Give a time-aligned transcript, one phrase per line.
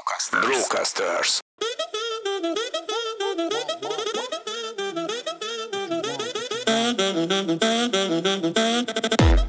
[0.00, 0.46] Brocasters.
[0.46, 1.40] Brocasters.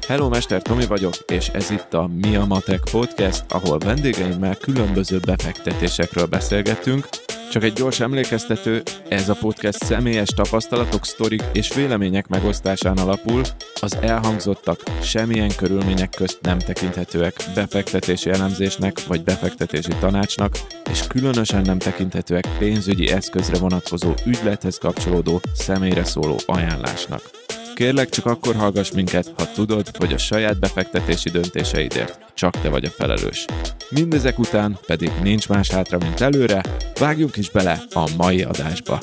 [0.06, 5.18] Hello, Mester Tomi vagyok, és ez itt a Mi a Matek Podcast, ahol vendégeimmel különböző
[5.18, 7.08] befektetésekről beszélgetünk,
[7.52, 13.42] csak egy gyors emlékeztető, ez a podcast személyes tapasztalatok, sztorik és vélemények megosztásán alapul,
[13.80, 20.58] az elhangzottak semmilyen körülmények közt nem tekinthetőek befektetési elemzésnek vagy befektetési tanácsnak,
[20.90, 27.41] és különösen nem tekinthetőek pénzügyi eszközre vonatkozó ügylethez kapcsolódó személyre szóló ajánlásnak.
[27.74, 32.84] Kérlek, csak akkor hallgass minket, ha tudod, hogy a saját befektetési döntéseidért csak te vagy
[32.84, 33.44] a felelős.
[33.90, 36.62] Mindezek után pedig nincs más hátra, mint előre,
[36.98, 39.00] vágjunk is bele a mai adásba.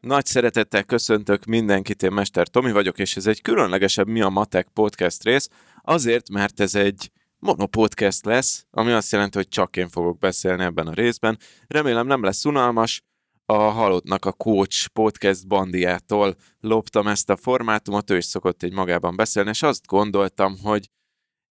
[0.00, 4.66] Nagy szeretettel köszöntök mindenkit, én Mester Tomi vagyok, és ez egy különlegesebb Mi a Matek
[4.74, 5.48] podcast rész,
[5.82, 10.86] azért, mert ez egy monopodcast lesz, ami azt jelenti, hogy csak én fogok beszélni ebben
[10.86, 11.38] a részben.
[11.66, 13.02] Remélem nem lesz unalmas,
[13.46, 19.16] a halottnak a Coach podcast bandiától loptam ezt a formátumot, ő is szokott egy magában
[19.16, 20.90] beszélni, és azt gondoltam, hogy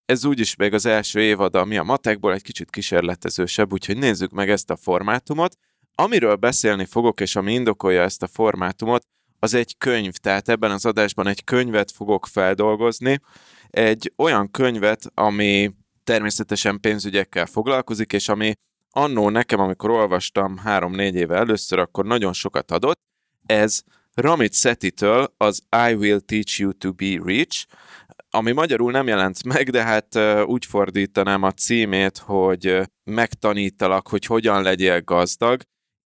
[0.05, 4.49] ez úgyis még az első évad, ami a matekból egy kicsit kísérletezősebb, úgyhogy nézzük meg
[4.49, 5.57] ezt a formátumot.
[5.95, 9.07] Amiről beszélni fogok, és ami indokolja ezt a formátumot,
[9.39, 13.21] az egy könyv, tehát ebben az adásban egy könyvet fogok feldolgozni,
[13.71, 15.71] egy olyan könyvet, ami
[16.03, 18.53] természetesen pénzügyekkel foglalkozik, és ami
[18.89, 22.99] annó nekem, amikor olvastam három-négy éve először, akkor nagyon sokat adott.
[23.45, 23.81] Ez
[24.13, 27.65] Ramit Setitől az I Will Teach You to Be Rich,
[28.29, 34.61] ami magyarul nem jelent meg, de hát úgy fordítanám a címét, hogy megtanítalak, hogy hogyan
[34.61, 35.61] legyél gazdag,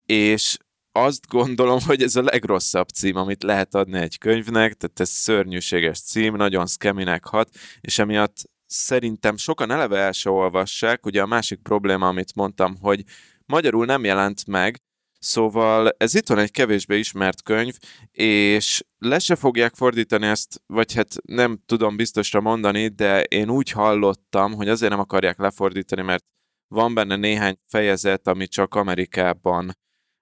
[0.06, 0.56] és
[0.96, 6.00] azt gondolom, hogy ez a legrosszabb cím, amit lehet adni egy könyvnek, tehát ez szörnyűséges
[6.00, 7.48] cím, nagyon szkeminek hat,
[7.80, 11.06] és emiatt szerintem sokan eleve el se olvassák.
[11.06, 13.04] Ugye a másik probléma, amit mondtam, hogy
[13.46, 14.80] magyarul nem jelent meg,
[15.18, 17.76] Szóval ez itt van egy kevésbé ismert könyv,
[18.10, 23.70] és le se fogják fordítani ezt, vagy hát nem tudom biztosra mondani, de én úgy
[23.70, 26.24] hallottam, hogy azért nem akarják lefordítani, mert
[26.68, 29.72] van benne néhány fejezet, ami csak Amerikában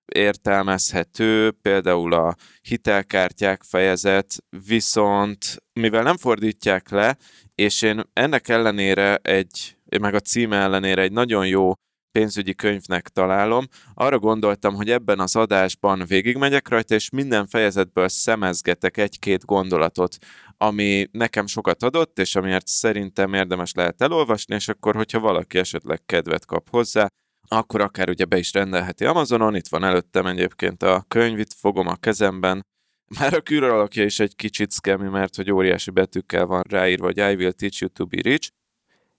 [0.06, 7.16] értelmezhető, például a hitelkártyák fejezet, viszont mivel nem fordítják le,
[7.54, 11.72] és én ennek ellenére egy, meg a címe ellenére egy nagyon jó
[12.18, 18.96] pénzügyi könyvnek találom, arra gondoltam, hogy ebben az adásban végigmegyek rajta, és minden fejezetből szemezgetek
[18.96, 20.16] egy-két gondolatot,
[20.56, 26.02] ami nekem sokat adott, és amiért szerintem érdemes lehet elolvasni, és akkor, hogyha valaki esetleg
[26.06, 27.06] kedvet kap hozzá,
[27.48, 31.86] akkor akár ugye be is rendelheti Amazonon, itt van előttem egyébként a könyv, itt fogom
[31.86, 32.66] a kezemben,
[33.18, 37.18] már a külön alakja is egy kicsit scammy, mert hogy óriási betűkkel van ráírva, hogy
[37.18, 38.50] I will teach you to be rich.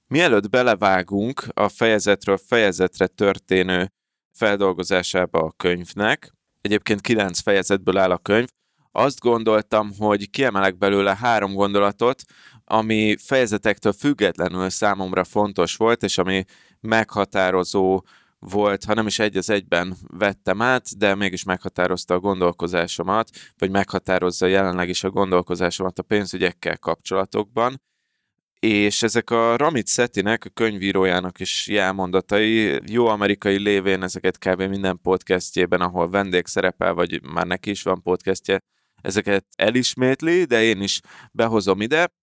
[0.08, 3.92] Mielőtt belevágunk a fejezetről fejezetre történő
[4.32, 8.48] feldolgozásába a könyvnek, egyébként kilenc fejezetből áll a könyv,
[8.96, 12.24] azt gondoltam, hogy kiemelek belőle három gondolatot,
[12.66, 16.44] ami fejezetektől függetlenül számomra fontos volt, és ami
[16.80, 18.02] meghatározó
[18.40, 23.70] volt, ha nem is egy az egyben vettem át, de mégis meghatározta a gondolkozásomat, vagy
[23.70, 27.82] meghatározza jelenleg is a gondolkozásomat a pénzügyekkel kapcsolatokban.
[28.60, 34.62] És ezek a Ramit Setinek, a könyvírójának is jelmondatai, jó amerikai lévén ezeket kb.
[34.62, 38.60] minden podcastjében, ahol vendég szerepel, vagy már neki is van podcastje,
[39.02, 41.00] ezeket elismétli, de én is
[41.32, 42.14] behozom ide,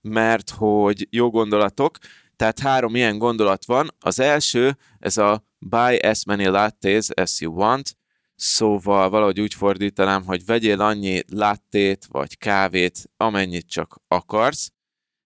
[0.00, 1.98] mert hogy jó gondolatok,
[2.36, 3.90] tehát három ilyen gondolat van.
[4.00, 7.96] Az első, ez a buy as many lattes as you want,
[8.34, 14.72] szóval valahogy úgy fordítanám, hogy vegyél annyi lattét vagy kávét, amennyit csak akarsz.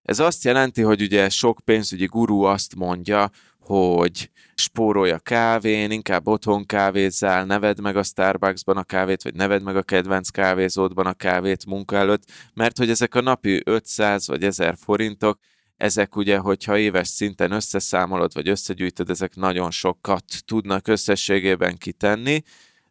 [0.02, 3.30] Ez azt jelenti, hogy ugye sok pénzügyi gurú azt mondja,
[3.66, 9.62] hogy spórolj a kávén, inkább otthon kávézzál, neved meg a Starbucksban a kávét, vagy neved
[9.62, 12.22] meg a kedvenc kávézódban a kávét munka előtt,
[12.54, 15.38] mert hogy ezek a napi 500 vagy 1000 forintok,
[15.76, 22.42] ezek ugye, hogyha éves szinten összeszámolod, vagy összegyűjtöd, ezek nagyon sokat tudnak összességében kitenni.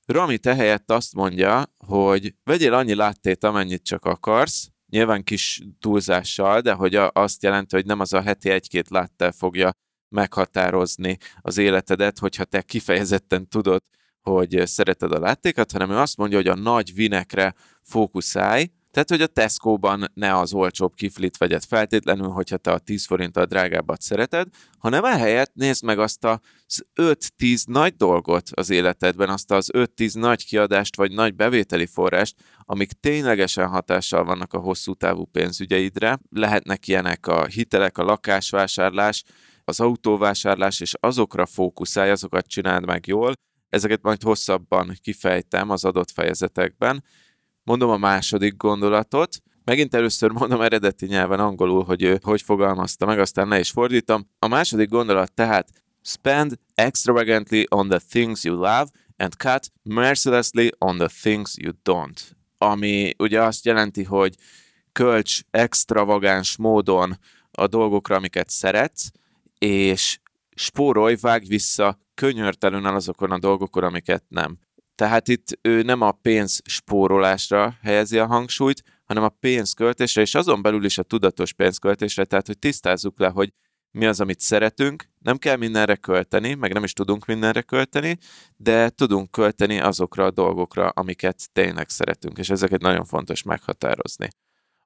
[0.05, 6.73] Rami tehelyett azt mondja, hogy vegyél annyi láttét, amennyit csak akarsz, nyilván kis túlzással, de
[6.73, 9.71] hogy azt jelenti, hogy nem az a heti egy-két láttel fogja
[10.15, 13.81] meghatározni az életedet, hogyha te kifejezetten tudod,
[14.21, 19.21] hogy szereted a láttékat, hanem ő azt mondja, hogy a nagy vinekre fókuszálj, Tehát, hogy
[19.21, 24.47] a Tesco-ban ne az olcsóbb kiflit vegyed feltétlenül, hogyha te a 10 forinttal drágábbat szereted,
[24.77, 30.45] hanem ehelyett nézd meg azt az 5-10 nagy dolgot az életedben, azt az 5-10 nagy
[30.45, 36.19] kiadást vagy nagy bevételi forrást, amik ténylegesen hatással vannak a hosszú távú pénzügyeidre.
[36.29, 39.23] Lehetnek ilyenek a hitelek, a lakásvásárlás,
[39.65, 43.33] az autóvásárlás, és azokra fókuszálj, azokat csináld meg jól.
[43.69, 47.03] Ezeket majd hosszabban kifejtem az adott fejezetekben,
[47.63, 53.19] Mondom a második gondolatot, Megint először mondom eredeti nyelven angolul, hogy ő hogy fogalmazta meg,
[53.19, 54.29] aztán le is fordítom.
[54.39, 55.69] A második gondolat tehát
[56.01, 58.85] spend extravagantly on the things you love
[59.17, 62.21] and cut mercilessly on the things you don't.
[62.57, 64.35] Ami ugye azt jelenti, hogy
[64.91, 67.19] költs extravagáns módon
[67.51, 69.09] a dolgokra, amiket szeretsz,
[69.57, 70.19] és
[70.55, 74.57] spórolj, vágj vissza könyörtelenül azokon a dolgokon, amiket nem.
[74.95, 80.61] Tehát itt ő nem a pénz spórolásra helyezi a hangsúlyt, hanem a pénzköltésre, és azon
[80.61, 83.53] belül is a tudatos pénzköltésre, tehát hogy tisztázzuk le, hogy
[83.91, 88.17] mi az, amit szeretünk, nem kell mindenre költeni, meg nem is tudunk mindenre költeni,
[88.57, 94.27] de tudunk költeni azokra a dolgokra, amiket tényleg szeretünk, és ezeket nagyon fontos meghatározni.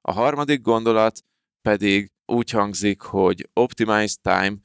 [0.00, 1.24] A harmadik gondolat
[1.62, 4.56] pedig úgy hangzik, hogy optimize time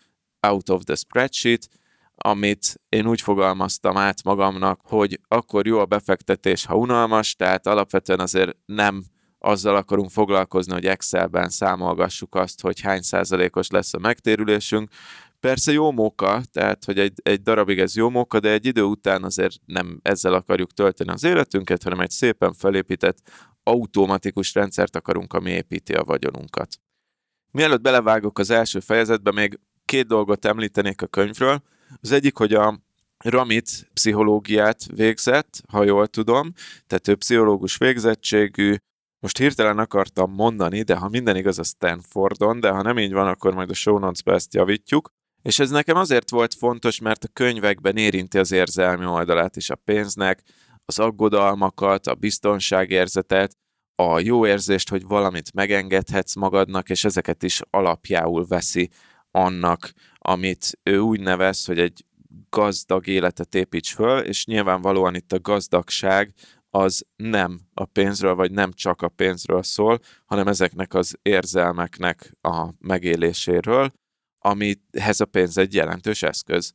[0.48, 1.68] out of the spreadsheet,
[2.16, 8.20] amit én úgy fogalmaztam át magamnak, hogy akkor jó a befektetés, ha unalmas, tehát alapvetően
[8.20, 9.04] azért nem
[9.40, 14.90] azzal akarunk foglalkozni, hogy Excelben számolgassuk azt, hogy hány százalékos lesz a megtérülésünk.
[15.40, 19.24] Persze jó móka, tehát hogy egy, egy darabig ez jó móka, de egy idő után
[19.24, 23.18] azért nem ezzel akarjuk tölteni az életünket, hanem egy szépen felépített
[23.64, 26.80] automatikus rendszert akarunk, ami építi a vagyonunkat.
[27.56, 31.62] Mielőtt belevágok az első fejezetbe, még két dolgot említenék a könyvről.
[32.02, 32.80] Az egyik, hogy a
[33.18, 36.54] Ramit pszichológiát végzett, ha jól tudom,
[36.88, 38.75] tehát ő pszichológus végzettségű,
[39.19, 43.28] most hirtelen akartam mondani, de ha minden igaz a Stanfordon, de ha nem így van,
[43.28, 45.10] akkor majd a show notes ezt javítjuk.
[45.42, 49.75] És ez nekem azért volt fontos, mert a könyvekben érinti az érzelmi oldalát is a
[49.75, 50.44] pénznek,
[50.86, 53.58] az aggodalmakat, a biztonságérzetet,
[53.96, 58.90] a jó érzést, hogy valamit megengedhetsz magadnak, és ezeket is alapjául veszi
[59.32, 62.06] annak, amit ő úgy nevez, hogy egy
[62.50, 66.34] gazdag életet építs föl, és nyilvánvalóan itt a gazdagság
[66.70, 72.70] az nem a pénzről, vagy nem csak a pénzről szól, hanem ezeknek az érzelmeknek a
[72.80, 73.94] megéléséről,
[74.40, 76.74] amihez a pénz egy jelentős eszköz.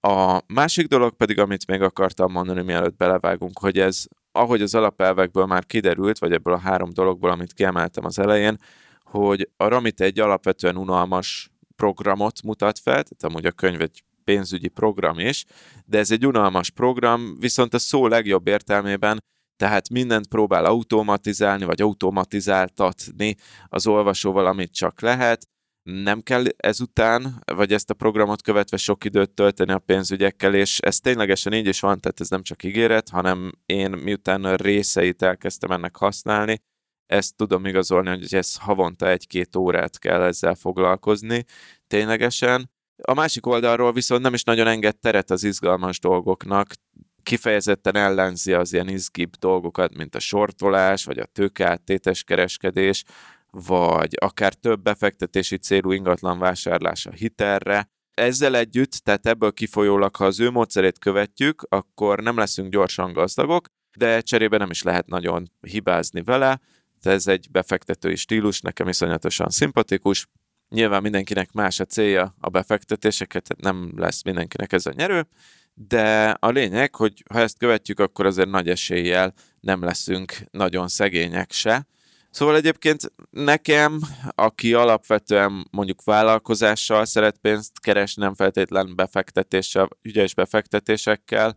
[0.00, 5.46] A másik dolog pedig, amit még akartam mondani, mielőtt belevágunk, hogy ez, ahogy az alapelvekből
[5.46, 8.56] már kiderült, vagy ebből a három dologból, amit kiemeltem az elején,
[9.02, 14.68] hogy a Ramit egy alapvetően unalmas programot mutat fel, tehát amúgy a könyv egy pénzügyi
[14.68, 15.44] program is,
[15.84, 19.18] de ez egy unalmas program, viszont a szó legjobb értelmében
[19.60, 23.36] tehát mindent próbál automatizálni, vagy automatizáltatni
[23.68, 25.48] az olvasóval, amit csak lehet.
[25.82, 30.98] Nem kell ezután, vagy ezt a programot követve sok időt tölteni a pénzügyekkel, és ez
[30.98, 35.70] ténylegesen így is van, tehát ez nem csak ígéret, hanem én miután a részeit elkezdtem
[35.70, 36.62] ennek használni,
[37.06, 41.44] ezt tudom igazolni, hogy ez havonta egy-két órát kell ezzel foglalkozni
[41.86, 42.70] ténylegesen.
[43.02, 46.74] A másik oldalról viszont nem is nagyon enged teret az izgalmas dolgoknak,
[47.22, 53.04] kifejezetten ellenzi az ilyen izgibb dolgokat, mint a sortolás, vagy a tőkeáttétes kereskedés,
[53.50, 57.90] vagy akár több befektetési célú ingatlan vásárlás a hitelre.
[58.14, 63.66] Ezzel együtt, tehát ebből kifolyólag, ha az ő módszerét követjük, akkor nem leszünk gyorsan gazdagok,
[63.96, 66.60] de cserébe nem is lehet nagyon hibázni vele,
[67.02, 70.28] ez egy befektetői stílus, nekem iszonyatosan szimpatikus.
[70.68, 75.26] Nyilván mindenkinek más a célja a befektetéseket, tehát nem lesz mindenkinek ez a nyerő,
[75.74, 81.52] de a lényeg, hogy ha ezt követjük, akkor azért nagy eséllyel nem leszünk nagyon szegények
[81.52, 81.86] se.
[82.30, 84.00] Szóval egyébként nekem,
[84.34, 91.56] aki alapvetően mondjuk vállalkozással szeret pénzt keresni, nem feltétlen befektetéssel, ügyes befektetésekkel,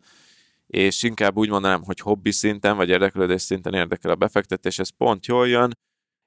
[0.67, 5.25] és inkább úgy mondanám, hogy hobbi szinten, vagy érdeklődés szinten érdekel a befektetés, ez pont
[5.25, 5.71] jól jön.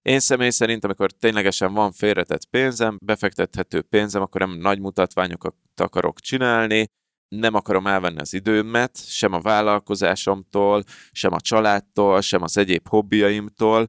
[0.03, 6.21] Én személy szerint, amikor ténylegesen van félretett pénzem, befektethető pénzem, akkor nem nagy mutatványokat akarok
[6.21, 6.87] csinálni,
[7.29, 13.87] nem akarom elvenni az időmet, sem a vállalkozásomtól, sem a családtól, sem az egyéb hobbiaimtól,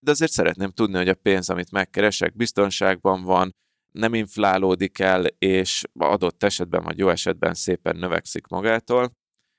[0.00, 3.54] de azért szeretném tudni, hogy a pénz, amit megkeresek, biztonságban van,
[3.92, 9.12] nem inflálódik el, és adott esetben vagy jó esetben szépen növekszik magától.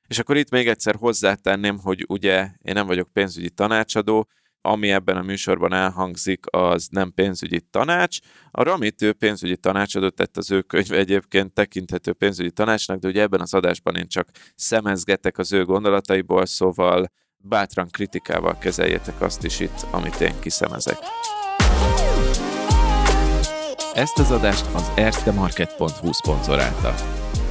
[0.07, 4.27] És akkor itt még egyszer hozzátenném, hogy ugye én nem vagyok pénzügyi tanácsadó,
[4.61, 8.17] ami ebben a műsorban elhangzik, az nem pénzügyi tanács.
[8.51, 13.21] A Ramit ő pénzügyi tanácsadót tett az ő könyve egyébként tekinthető pénzügyi tanácsnak, de ugye
[13.21, 19.59] ebben az adásban én csak szemezgetek az ő gondolataiból, szóval bátran kritikával kezeljétek azt is
[19.59, 20.97] itt, amit én kiszemezek.
[23.93, 26.93] Ezt az adást az erstemarket.hu szponzorálta.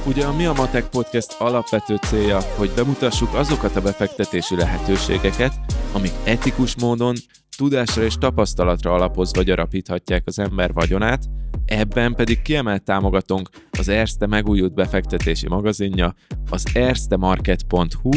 [0.05, 5.53] Ugye a Mi a Matek Podcast alapvető célja, hogy bemutassuk azokat a befektetési lehetőségeket,
[5.93, 7.15] amik etikus módon,
[7.61, 11.23] tudásra és tapasztalatra alapozva gyarapíthatják az ember vagyonát,
[11.65, 16.13] ebben pedig kiemelt támogatónk az Erste megújult befektetési magazinja,
[16.49, 18.09] az erstemarket.hu,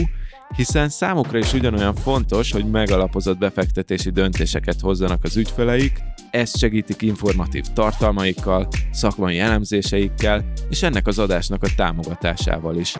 [0.56, 7.64] hiszen számukra is ugyanolyan fontos, hogy megalapozott befektetési döntéseket hozzanak az ügyfeleik, ezt segítik informatív
[7.74, 12.96] tartalmaikkal, szakmai elemzéseikkel, és ennek az adásnak a támogatásával is.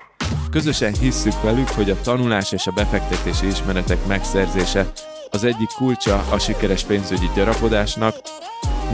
[0.51, 4.93] Közösen hisszük velük, hogy a tanulás és a befektetési ismeretek megszerzése
[5.35, 8.17] az egyik kulcsa a sikeres pénzügyi gyarapodásnak.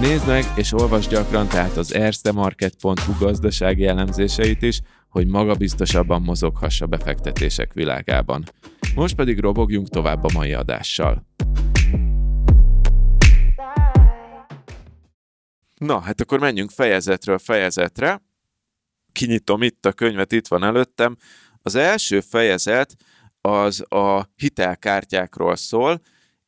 [0.01, 6.87] Nézd meg és olvasd gyakran tehát az erstemarket.hu gazdasági elemzéseit is, hogy magabiztosabban mozoghass a
[6.87, 8.45] befektetések világában.
[8.95, 11.27] Most pedig robogjunk tovább a mai adással.
[15.77, 18.23] Na, hát akkor menjünk fejezetről fejezetre.
[19.13, 21.17] Kinyitom itt a könyvet, itt van előttem.
[21.63, 22.97] Az első fejezet
[23.41, 26.01] az a hitelkártyákról szól,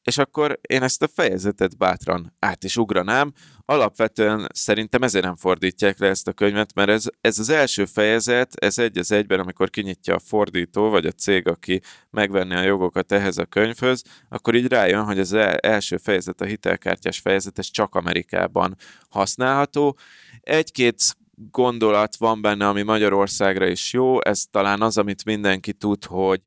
[0.04, 3.32] és akkor én ezt a fejezetet bátran át is ugranám.
[3.64, 8.54] Alapvetően szerintem ezért nem fordítják le ezt a könyvet, mert ez, ez az első fejezet,
[8.54, 11.80] ez egy az egyben, amikor kinyitja a fordító, vagy a cég, aki
[12.10, 17.18] megvenni a jogokat ehhez a könyvhöz, akkor így rájön, hogy az első fejezet, a hitelkártyás
[17.18, 18.76] fejezet, ez csak Amerikában
[19.08, 19.98] használható.
[20.40, 21.16] Egy-két
[21.50, 26.40] gondolat van benne, ami Magyarországra is jó, ez talán az, amit mindenki tud, hogy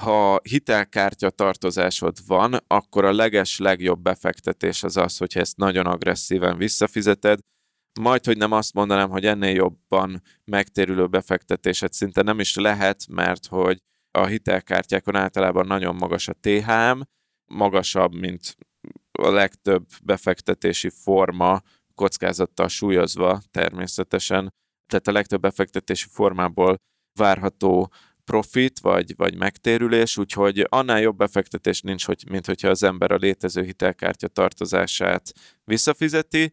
[0.00, 6.56] ha hitelkártya tartozásod van, akkor a leges legjobb befektetés az az, hogyha ezt nagyon agresszíven
[6.56, 7.38] visszafizeted,
[8.00, 13.46] majd, hogy nem azt mondanám, hogy ennél jobban megtérülő befektetésed szinte nem is lehet, mert
[13.46, 13.78] hogy
[14.10, 17.00] a hitelkártyákon általában nagyon magas a THM,
[17.52, 18.56] magasabb, mint
[19.18, 21.60] a legtöbb befektetési forma,
[21.94, 24.54] kockázattal súlyozva természetesen.
[24.86, 26.76] Tehát a legtöbb befektetési formából
[27.18, 27.92] várható
[28.30, 33.16] profit, vagy, vagy megtérülés, úgyhogy annál jobb befektetés nincs, hogy, mint hogyha az ember a
[33.16, 35.32] létező hitelkártya tartozását
[35.64, 36.52] visszafizeti.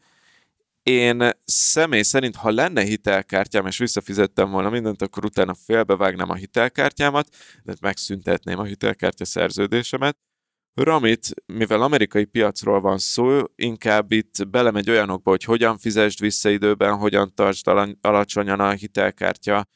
[0.83, 7.27] Én személy szerint, ha lenne hitelkártyám, és visszafizettem volna mindent, akkor utána félbevágnám a hitelkártyámat,
[7.63, 10.17] de megszüntetném a hitelkártya szerződésemet.
[10.73, 16.97] Ramit, mivel amerikai piacról van szó, inkább itt belemegy olyanokba, hogy hogyan fizesd vissza időben,
[16.97, 17.67] hogyan tartsd
[18.01, 19.67] alacsonyan a hitelkártya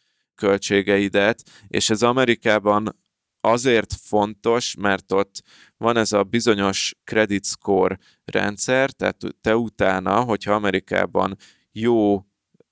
[0.41, 3.00] költségeidet, és ez Amerikában
[3.41, 5.41] azért fontos, mert ott
[5.77, 11.36] van ez a bizonyos credit score rendszer, tehát te utána, hogyha Amerikában
[11.71, 12.25] jó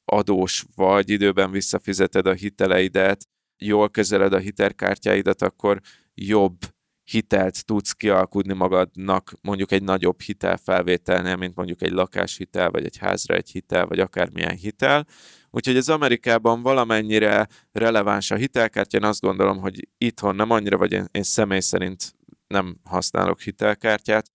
[0.06, 5.80] adós vagy, időben visszafizeted a hiteleidet, jól kezeled a hitelkártyáidat, akkor
[6.14, 6.58] jobb
[7.04, 13.36] hitelt tudsz kialkudni magadnak mondjuk egy nagyobb hitelfelvételnél, mint mondjuk egy lakáshitel, vagy egy házra
[13.36, 15.08] egy hitel, vagy akármilyen hitel.
[15.52, 20.92] Úgyhogy az Amerikában valamennyire releváns a hitelkártya, én azt gondolom, hogy itthon nem annyira, vagy
[20.92, 22.14] én, én személy szerint
[22.48, 24.32] nem használok hitelkártyát,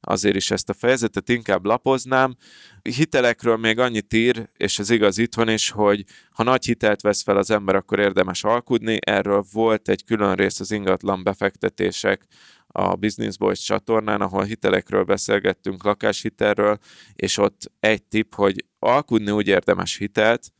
[0.00, 2.36] azért is ezt a fejezetet inkább lapoznám.
[2.82, 7.36] Hitelekről még annyit ír, és ez igaz itthon is, hogy ha nagy hitelt vesz fel
[7.36, 8.98] az ember, akkor érdemes alkudni.
[9.00, 12.26] Erről volt egy külön rész az ingatlan befektetések
[12.66, 16.78] a Business Boys csatornán, ahol hitelekről beszélgettünk, lakáshitelről,
[17.14, 20.52] és ott egy tipp, hogy alkudni úgy érdemes hitelt,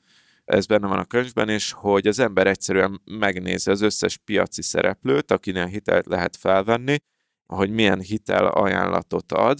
[0.47, 5.31] ez benne van a könyvben is, hogy az ember egyszerűen megnézi az összes piaci szereplőt,
[5.31, 6.97] akinél hitelt lehet felvenni,
[7.47, 9.59] hogy milyen hitel ajánlatot ad,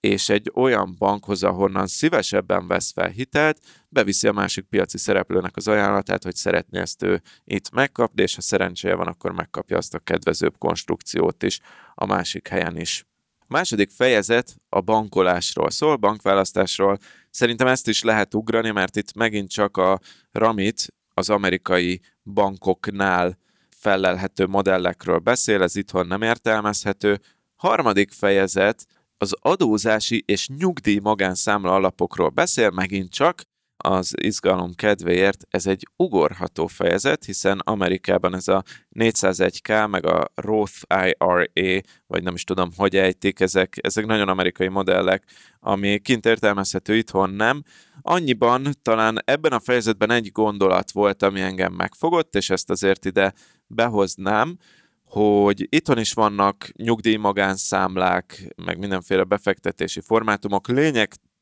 [0.00, 5.68] és egy olyan bankhoz, ahonnan szívesebben vesz fel hitelt, beviszi a másik piaci szereplőnek az
[5.68, 9.98] ajánlatát, hogy szeretné ezt ő itt megkapni, és ha szerencséje van, akkor megkapja azt a
[9.98, 11.60] kedvezőbb konstrukciót is
[11.94, 13.04] a másik helyen is.
[13.48, 16.98] Második fejezet a bankolásról szól, bankválasztásról.
[17.36, 20.00] Szerintem ezt is lehet ugrani, mert itt megint csak a
[20.32, 23.38] Ramit az amerikai bankoknál
[23.68, 27.20] fellelhető modellekről beszél, ez itthon nem értelmezhető.
[27.56, 28.86] Harmadik fejezet
[29.18, 33.42] az adózási és nyugdíj magánszámla alapokról beszél, megint csak,
[33.86, 38.62] az izgalom kedvéért ez egy ugorható fejezet, hiszen Amerikában ez a
[38.98, 44.68] 401k, meg a Roth IRA, vagy nem is tudom, hogy ejtik, ezek, ezek nagyon amerikai
[44.68, 45.24] modellek,
[45.60, 47.62] ami kint értelmezhető, itthon nem.
[48.00, 53.32] Annyiban talán ebben a fejezetben egy gondolat volt, ami engem megfogott, és ezt azért ide
[53.66, 54.56] behoznám,
[55.04, 60.68] hogy itthon is vannak nyugdíj magánszámlák, meg mindenféle befektetési formátumok.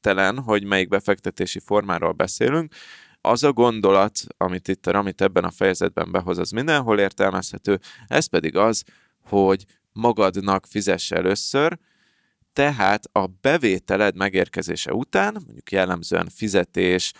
[0.04, 2.74] Lényegtelen, hogy melyik befektetési formáról beszélünk.
[3.20, 8.56] Az a gondolat, amit itt, amit ebben a fejezetben behoz, az mindenhol értelmezhető, ez pedig
[8.56, 8.82] az,
[9.22, 11.78] hogy magadnak fizess először,
[12.52, 17.12] tehát a bevételed megérkezése után, mondjuk jellemzően fizetés,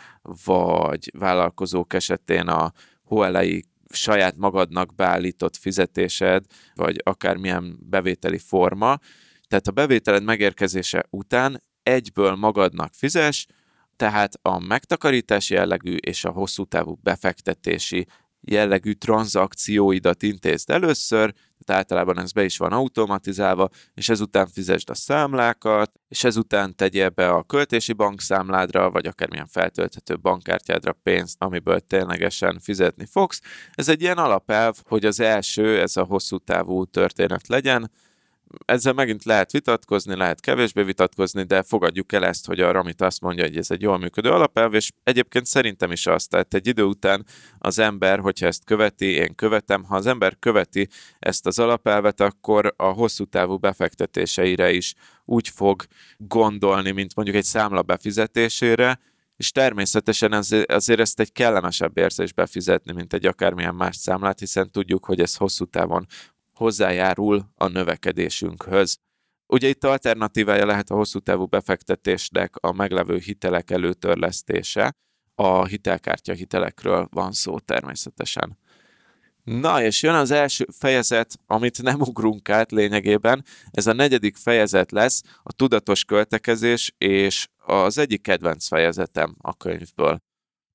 [0.44, 2.72] vagy vállalkozók esetén a
[3.02, 8.98] hoelei saját magadnak beállított fizetésed, vagy akármilyen bevételi forma,
[9.48, 13.46] tehát a bevételed megérkezése után egyből magadnak fizes,
[13.96, 18.06] tehát a megtakarítás jellegű és a hosszú távú befektetési
[18.46, 21.32] jellegű tranzakcióidat intézd először,
[21.64, 27.08] tehát általában ez be is van automatizálva, és ezután fizesd a számlákat, és ezután tegyél
[27.08, 33.40] be a költési bankszámládra, vagy akármilyen feltölthető bankkártyádra pénzt, amiből ténylegesen fizetni fogsz.
[33.72, 37.90] Ez egy ilyen alapelv, hogy az első, ez a hosszú távú történet legyen,
[38.64, 43.20] ezzel megint lehet vitatkozni, lehet kevésbé vitatkozni, de fogadjuk el ezt, hogy a Ramit azt
[43.20, 46.82] mondja, hogy ez egy jól működő alapelv, és egyébként szerintem is azt, tehát egy idő
[46.82, 47.26] után
[47.58, 52.74] az ember, hogyha ezt követi, én követem, ha az ember követi ezt az alapelvet, akkor
[52.76, 55.82] a hosszú távú befektetéseire is úgy fog
[56.16, 58.98] gondolni, mint mondjuk egy számla befizetésére,
[59.36, 60.32] és természetesen
[60.66, 65.36] azért ezt egy kellemesebb érzés befizetni, mint egy akármilyen más számlát, hiszen tudjuk, hogy ez
[65.36, 66.06] hosszú távon
[66.56, 68.96] hozzájárul a növekedésünkhöz.
[69.46, 74.96] Ugye itt alternatívája lehet a hosszú távú befektetésnek a meglevő hitelek előtörlesztése.
[75.34, 78.58] A hitelkártya hitelekről van szó természetesen.
[79.44, 83.44] Na, és jön az első fejezet, amit nem ugrunk át lényegében.
[83.70, 90.18] Ez a negyedik fejezet lesz, a tudatos költekezés, és az egyik kedvenc fejezetem a könyvből.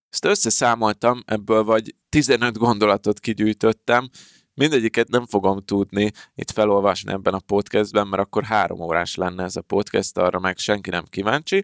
[0.10, 4.10] Ezt összeszámoltam, ebből vagy 15 gondolatot kigyűjtöttem,
[4.60, 9.56] Mindegyiket nem fogom tudni itt felolvasni ebben a podcastben, mert akkor három órás lenne ez
[9.56, 11.64] a podcast, arra meg senki nem kíváncsi.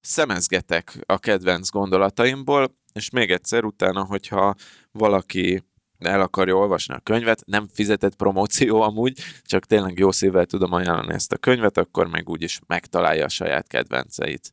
[0.00, 4.54] Szemezgetek a kedvenc gondolataimból, és még egyszer utána, hogyha
[4.92, 5.62] valaki
[5.98, 11.12] el akarja olvasni a könyvet, nem fizetett promóció amúgy, csak tényleg jó szívvel tudom ajánlani
[11.12, 14.52] ezt a könyvet, akkor meg úgyis megtalálja a saját kedvenceit.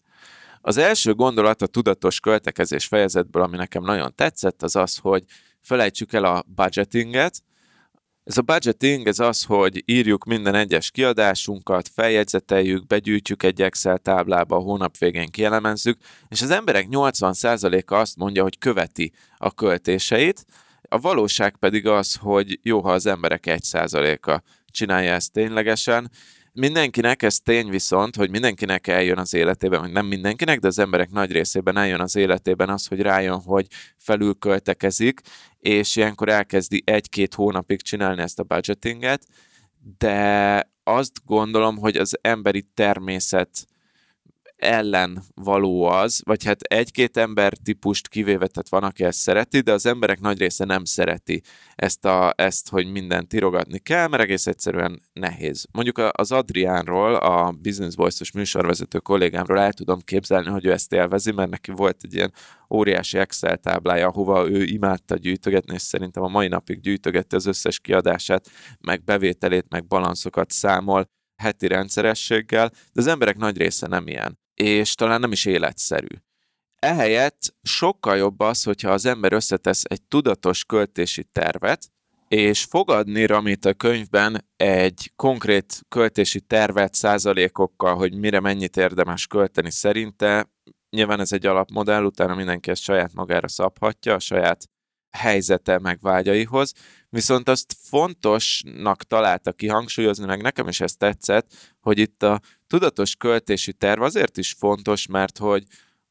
[0.61, 5.23] Az első gondolat a tudatos költekezés fejezetből, ami nekem nagyon tetszett, az az, hogy
[5.61, 7.43] felejtsük el a budgetinget,
[8.23, 14.55] ez a budgeting, ez az, hogy írjuk minden egyes kiadásunkat, feljegyzeteljük, begyűjtjük egy Excel táblába,
[14.55, 15.97] a hónap végén kielemezzük,
[16.29, 20.45] és az emberek 80%-a azt mondja, hogy követi a költéseit,
[20.89, 26.11] a valóság pedig az, hogy jó, ha az emberek 1%-a csinálja ezt ténylegesen,
[26.55, 31.09] Mindenkinek ez tény viszont, hogy mindenkinek eljön az életében, vagy nem mindenkinek, de az emberek
[31.09, 35.21] nagy részében eljön az életében az, hogy rájön, hogy felülköltekezik,
[35.59, 39.25] és ilyenkor elkezdi egy-két hónapig csinálni ezt a budgetinget,
[39.97, 43.67] de azt gondolom, hogy az emberi természet
[44.63, 49.71] ellen való az, vagy hát egy-két ember típust kivéve, tehát van, aki ezt szereti, de
[49.71, 51.41] az emberek nagy része nem szereti
[51.75, 55.65] ezt, a, ezt hogy mindent tirogatni kell, mert egész egyszerűen nehéz.
[55.71, 61.31] Mondjuk az Adriánról, a Business Voice-os műsorvezető kollégámról el tudom képzelni, hogy ő ezt élvezi,
[61.31, 62.33] mert neki volt egy ilyen
[62.69, 67.79] óriási Excel táblája, ahova ő imádta gyűjtögetni, és szerintem a mai napig gyűjtögette az összes
[67.79, 68.49] kiadását,
[68.79, 74.95] meg bevételét, meg balanszokat számol heti rendszerességgel, de az emberek nagy része nem ilyen és
[74.95, 76.15] talán nem is életszerű.
[76.79, 81.91] Ehelyett sokkal jobb az, hogyha az ember összetesz egy tudatos költési tervet,
[82.27, 89.71] és fogadni Ramit a könyvben egy konkrét költési tervet százalékokkal, hogy mire mennyit érdemes költeni
[89.71, 90.51] szerinte.
[90.89, 94.69] Nyilván ez egy alapmodell, utána mindenki ezt saját magára szabhatja, a saját
[95.17, 96.73] helyzete meg vágyaihoz,
[97.13, 103.73] viszont azt fontosnak találta kihangsúlyozni, meg nekem is ez tetszett, hogy itt a tudatos költési
[103.73, 105.63] terv azért is fontos, mert hogy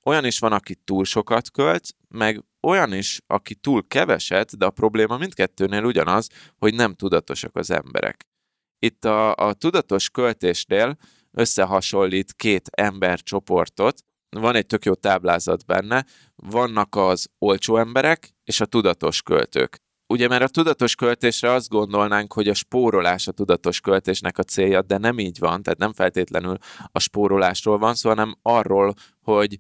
[0.04, 4.70] olyan is van, aki túl sokat költ, meg olyan is, aki túl keveset, de a
[4.70, 8.26] probléma mindkettőnél ugyanaz, hogy nem tudatosak az emberek.
[8.78, 10.96] Itt a, a tudatos költésnél
[11.30, 18.66] összehasonlít két embercsoportot, van egy tök jó táblázat benne, vannak az olcsó emberek és a
[18.66, 19.82] tudatos költők.
[20.12, 24.83] Ugye mert a tudatos költésre azt gondolnánk, hogy a spórolás a tudatos költésnek a célja,
[24.83, 26.57] de nem így van, tehát nem feltétlenül
[26.92, 29.59] a spórolásról van szó, hanem arról, hogy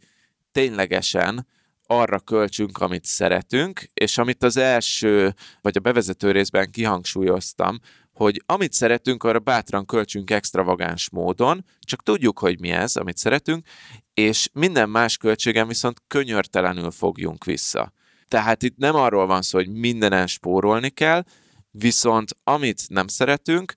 [0.50, 1.46] ténylegesen
[1.86, 7.78] arra költsünk, amit szeretünk, és amit az első, vagy a bevezető részben kihangsúlyoztam,
[8.12, 13.66] hogy amit szeretünk, arra bátran költsünk extravagáns módon, csak tudjuk, hogy mi ez, amit szeretünk,
[14.14, 17.92] és minden más költségen viszont könyörtelenül fogjunk vissza.
[18.32, 21.24] Tehát itt nem arról van szó, hogy mindenen spórolni kell,
[21.70, 23.74] viszont amit nem szeretünk,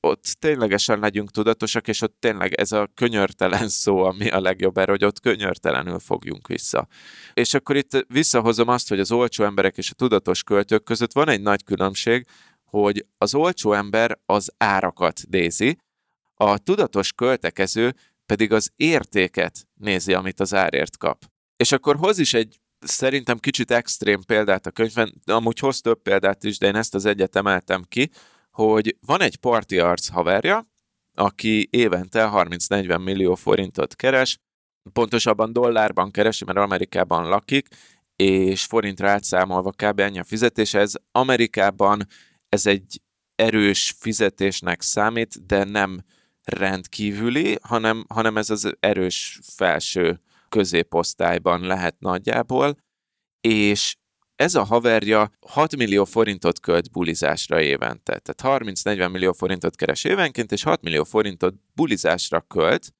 [0.00, 4.90] ott ténylegesen legyünk tudatosak, és ott tényleg ez a könyörtelen szó, ami a legjobb erre,
[4.90, 6.86] hogy ott könyörtelenül fogjunk vissza.
[7.34, 11.28] És akkor itt visszahozom azt, hogy az olcsó emberek és a tudatos költők között van
[11.28, 12.26] egy nagy különbség,
[12.64, 15.78] hogy az olcsó ember az árakat nézi,
[16.34, 17.94] a tudatos költekező
[18.26, 21.24] pedig az értéket nézi, amit az árért kap.
[21.56, 26.44] És akkor hoz is egy szerintem kicsit extrém példát a könyvben, amúgy hoz több példát
[26.44, 28.10] is, de én ezt az egyet emeltem ki,
[28.50, 30.66] hogy van egy parti arc haverja,
[31.14, 34.38] aki évente 30-40 millió forintot keres,
[34.92, 37.68] pontosabban dollárban keresi, mert Amerikában lakik,
[38.16, 40.00] és forintra átszámolva kb.
[40.00, 40.74] ennyi a fizetés.
[40.74, 42.06] Ez Amerikában
[42.48, 43.00] ez egy
[43.34, 46.04] erős fizetésnek számít, de nem
[46.44, 50.20] rendkívüli, hanem, hanem ez az erős felső
[50.56, 52.76] középosztályban lehet nagyjából,
[53.40, 53.96] és
[54.36, 58.18] ez a haverja 6 millió forintot költ bulizásra évente.
[58.18, 62.94] Tehát 30-40 millió forintot keres évenként, és 6 millió forintot bulizásra költ,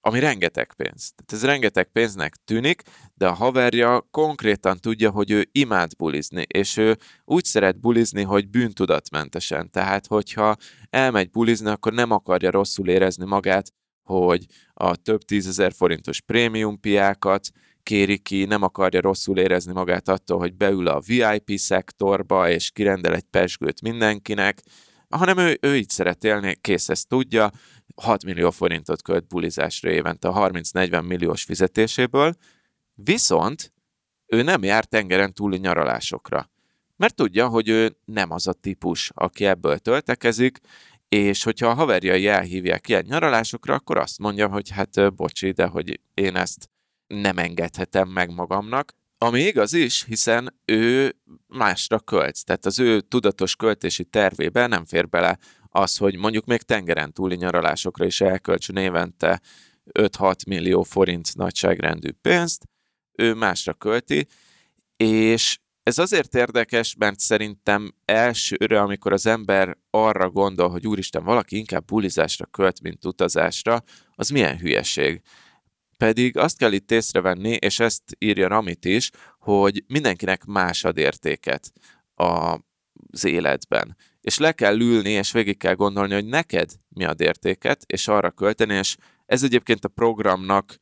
[0.00, 1.12] ami rengeteg pénz.
[1.14, 2.82] Tehát ez rengeteg pénznek tűnik,
[3.14, 8.48] de a haverja konkrétan tudja, hogy ő imád bulizni, és ő úgy szeret bulizni, hogy
[8.48, 9.70] bűntudatmentesen.
[9.70, 10.56] Tehát, hogyha
[10.90, 13.72] elmegy bulizni, akkor nem akarja rosszul érezni magát,
[14.06, 17.48] hogy a több tízezer forintos prémium piákat
[17.82, 23.14] kéri ki, nem akarja rosszul érezni magát attól, hogy beül a VIP szektorba, és kirendel
[23.14, 24.62] egy pesgőt mindenkinek,
[25.08, 27.50] hanem ő, ő így szeret élni, kész ezt tudja,
[27.96, 32.34] 6 millió forintot költ bulizásra évente a 30-40 milliós fizetéséből,
[32.94, 33.72] viszont
[34.26, 36.50] ő nem jár tengeren túli nyaralásokra.
[36.96, 40.58] Mert tudja, hogy ő nem az a típus, aki ebből töltekezik,
[41.08, 46.00] és hogyha a haverjai elhívják ilyen nyaralásokra, akkor azt mondja, hogy hát bocsi, de hogy
[46.14, 46.70] én ezt
[47.06, 48.92] nem engedhetem meg magamnak.
[49.18, 51.16] Ami igaz is, hiszen ő
[51.46, 55.38] másra költ, tehát az ő tudatos költési tervébe nem fér bele
[55.68, 59.40] az, hogy mondjuk még tengeren túli nyaralásokra is elköltsön évente
[59.92, 62.64] 5-6 millió forint nagyságrendű pénzt,
[63.12, 64.26] ő másra költi,
[64.96, 71.56] és ez azért érdekes, mert szerintem elsőre, amikor az ember arra gondol, hogy úristen, valaki
[71.56, 73.82] inkább bulizásra költ, mint utazásra,
[74.14, 75.22] az milyen hülyeség.
[75.96, 81.72] Pedig azt kell itt észrevenni, és ezt írja Ramit is, hogy mindenkinek más ad értéket
[82.14, 83.96] az életben.
[84.20, 88.30] És le kell ülni, és végig kell gondolni, hogy neked mi ad értéket, és arra
[88.30, 88.96] költeni, és
[89.26, 90.76] ez egyébként a programnak,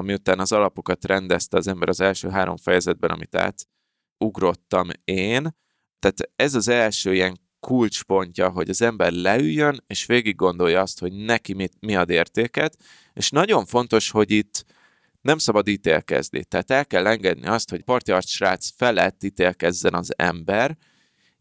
[0.00, 3.66] miután az alapokat rendezte az ember az első három fejezetben, amit át
[4.18, 5.56] ugrottam én.
[5.98, 11.12] Tehát ez az első ilyen kulcspontja, hogy az ember leüljön, és végig gondolja azt, hogy
[11.12, 12.76] neki mit, mi ad értéket,
[13.12, 14.64] és nagyon fontos, hogy itt
[15.20, 16.44] nem szabad ítélkezni.
[16.44, 20.76] Tehát el kell engedni azt, hogy partiarc srác felett ítélkezzen az ember,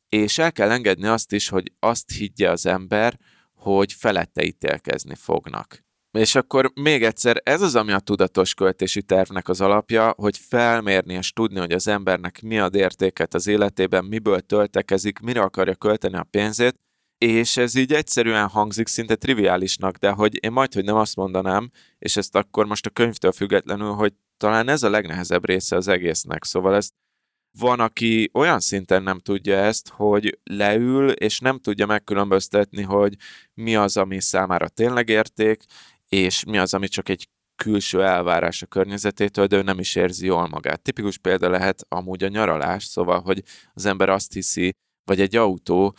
[0.09, 3.19] és el kell engedni azt is, hogy azt higgye az ember,
[3.53, 5.84] hogy felette ítélkezni fognak.
[6.15, 11.13] És akkor még egyszer, ez az, ami a tudatos költési tervnek az alapja, hogy felmérni
[11.13, 16.15] és tudni, hogy az embernek mi ad értéket az életében, miből töltekezik, mire akarja költeni
[16.15, 16.75] a pénzét,
[17.17, 21.71] és ez így egyszerűen hangzik szinte triviálisnak, de hogy én majd, hogy nem azt mondanám,
[21.99, 26.43] és ezt akkor most a könyvtől függetlenül, hogy talán ez a legnehezebb része az egésznek.
[26.43, 26.93] Szóval ezt
[27.59, 33.15] van, aki olyan szinten nem tudja ezt, hogy leül, és nem tudja megkülönböztetni, hogy
[33.53, 35.63] mi az, ami számára tényleg érték,
[36.09, 40.25] és mi az, ami csak egy külső elvárás a környezetétől, de ő nem is érzi
[40.25, 40.81] jól magát.
[40.81, 44.71] Tipikus példa lehet amúgy a nyaralás, szóval, hogy az ember azt hiszi,
[45.03, 45.95] vagy egy autó,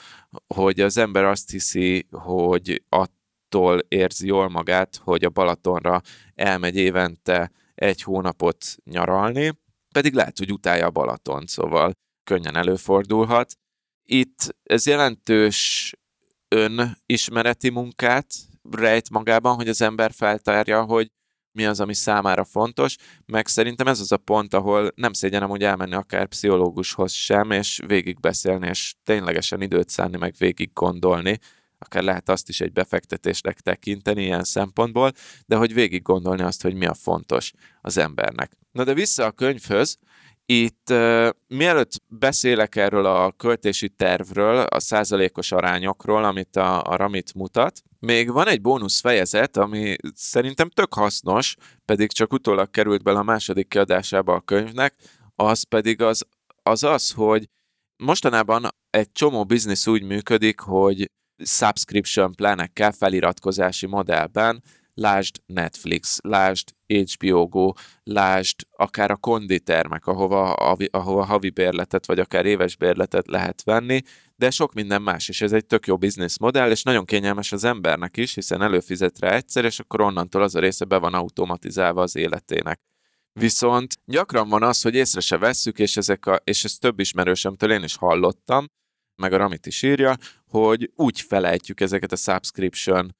[0.54, 6.00] hogy az ember azt hiszi, hogy attól érzi jól magát, hogy a Balatonra
[6.34, 9.52] elmegy évente egy hónapot nyaralni,
[9.94, 11.92] pedig lehet, hogy utálja a Balaton, szóval
[12.24, 13.52] könnyen előfordulhat.
[14.02, 15.92] Itt ez jelentős
[16.48, 18.34] önismereti munkát
[18.70, 21.10] rejt magában, hogy az ember feltárja, hogy
[21.52, 25.62] mi az, ami számára fontos, meg szerintem ez az a pont, ahol nem szégyenem úgy
[25.62, 31.38] elmenni akár pszichológushoz sem, és végigbeszélni, és ténylegesen időt szánni, meg végig gondolni,
[31.78, 35.12] akár lehet azt is egy befektetésnek tekinteni ilyen szempontból,
[35.46, 38.56] de hogy végig gondolni azt, hogy mi a fontos az embernek.
[38.72, 39.98] Na de vissza a könyvhöz,
[40.46, 47.34] itt uh, mielőtt beszélek erről a költési tervről, a százalékos arányokról, amit a, a Ramit
[47.34, 53.18] mutat, még van egy bónusz fejezet, ami szerintem tök hasznos, pedig csak utólag került bele
[53.18, 54.94] a második kiadásába a könyvnek,
[55.34, 56.24] az pedig az
[56.66, 57.48] az, az hogy
[57.96, 61.10] mostanában egy csomó biznisz úgy működik, hogy
[61.44, 64.62] subscription planekkel, feliratkozási modellben
[64.96, 70.52] lásd Netflix, lásd HBO Go, lásd akár a konditermek, ahova,
[70.90, 74.00] ahova havi bérletet, vagy akár éves bérletet lehet venni,
[74.36, 75.98] de sok minden más, és ez egy tök jó
[76.40, 80.54] modell, és nagyon kényelmes az embernek is, hiszen előfizet rá egyszer, és akkor onnantól az
[80.54, 82.80] a része be van automatizálva az életének.
[83.32, 87.72] Viszont gyakran van az, hogy észre se vesszük, és, ezek a, és ezt több ismerősömtől
[87.72, 88.66] én is hallottam,
[89.16, 93.14] meg a Ramit is írja, hogy úgy felejtjük ezeket a subscription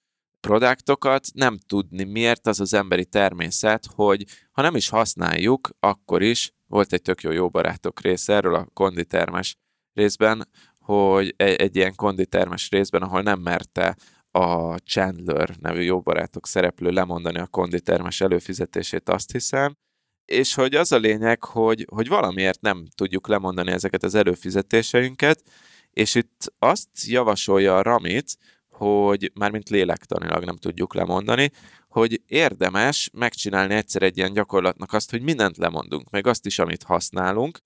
[0.47, 6.53] produktokat, nem tudni miért az az emberi természet, hogy ha nem is használjuk, akkor is,
[6.67, 9.57] volt egy tök jó jó barátok rész erről a konditermes
[9.93, 13.97] részben, hogy egy, egy ilyen konditermes részben, ahol nem merte
[14.31, 19.77] a Chandler nevű jó barátok szereplő lemondani a konditermes előfizetését, azt hiszem,
[20.25, 25.43] és hogy az a lényeg, hogy, hogy valamiért nem tudjuk lemondani ezeket az előfizetéseinket,
[25.91, 28.37] és itt azt javasolja a Ramit,
[28.77, 31.51] hogy mármint lélektanilag nem tudjuk lemondani,
[31.89, 36.83] hogy érdemes megcsinálni egyszer egy ilyen gyakorlatnak azt, hogy mindent lemondunk, meg azt is, amit
[36.83, 37.59] használunk,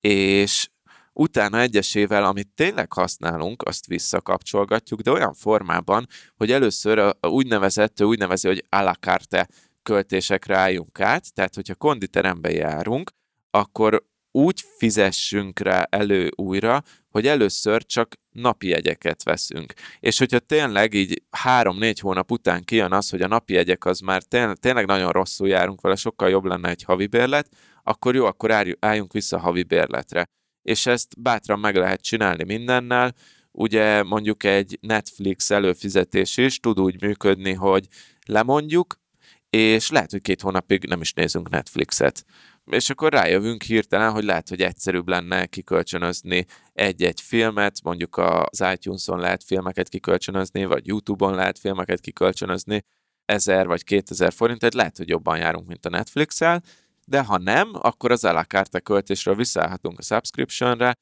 [0.00, 0.68] és
[1.12, 8.18] utána egyesével, amit tényleg használunk, azt visszakapcsolgatjuk, de olyan formában, hogy először a úgynevezett, úgy
[8.18, 9.48] nevezi, hogy a la carte
[9.82, 13.10] költésekre álljunk át, tehát hogyha konditerembe járunk,
[13.50, 14.04] akkor
[14.36, 19.72] úgy fizessünk rá elő újra, hogy először csak napi jegyeket veszünk.
[20.00, 24.22] És hogyha tényleg így három-négy hónap után kijön az, hogy a napi jegyek az már
[24.60, 27.48] tényleg nagyon rosszul járunk vele, sokkal jobb lenne egy havi bérlet,
[27.82, 30.24] akkor jó, akkor álljunk vissza a havi bérletre.
[30.62, 33.14] És ezt bátran meg lehet csinálni mindennel,
[33.52, 37.86] ugye mondjuk egy Netflix előfizetés is tud úgy működni, hogy
[38.26, 39.02] lemondjuk,
[39.50, 42.24] és lehet, hogy két hónapig nem is nézünk Netflixet
[42.70, 49.18] és akkor rájövünk hirtelen, hogy lehet, hogy egyszerűbb lenne kikölcsönözni egy-egy filmet, mondjuk az iTunes-on
[49.18, 52.84] lehet filmeket kikölcsönözni, vagy YouTube-on lehet filmeket kikölcsönözni,
[53.24, 56.62] 1000 vagy 2000 forint, tehát lehet, hogy jobban járunk, mint a Netflix-el,
[57.06, 60.94] de ha nem, akkor az alakárte költésről visszaállhatunk a subscriptionre,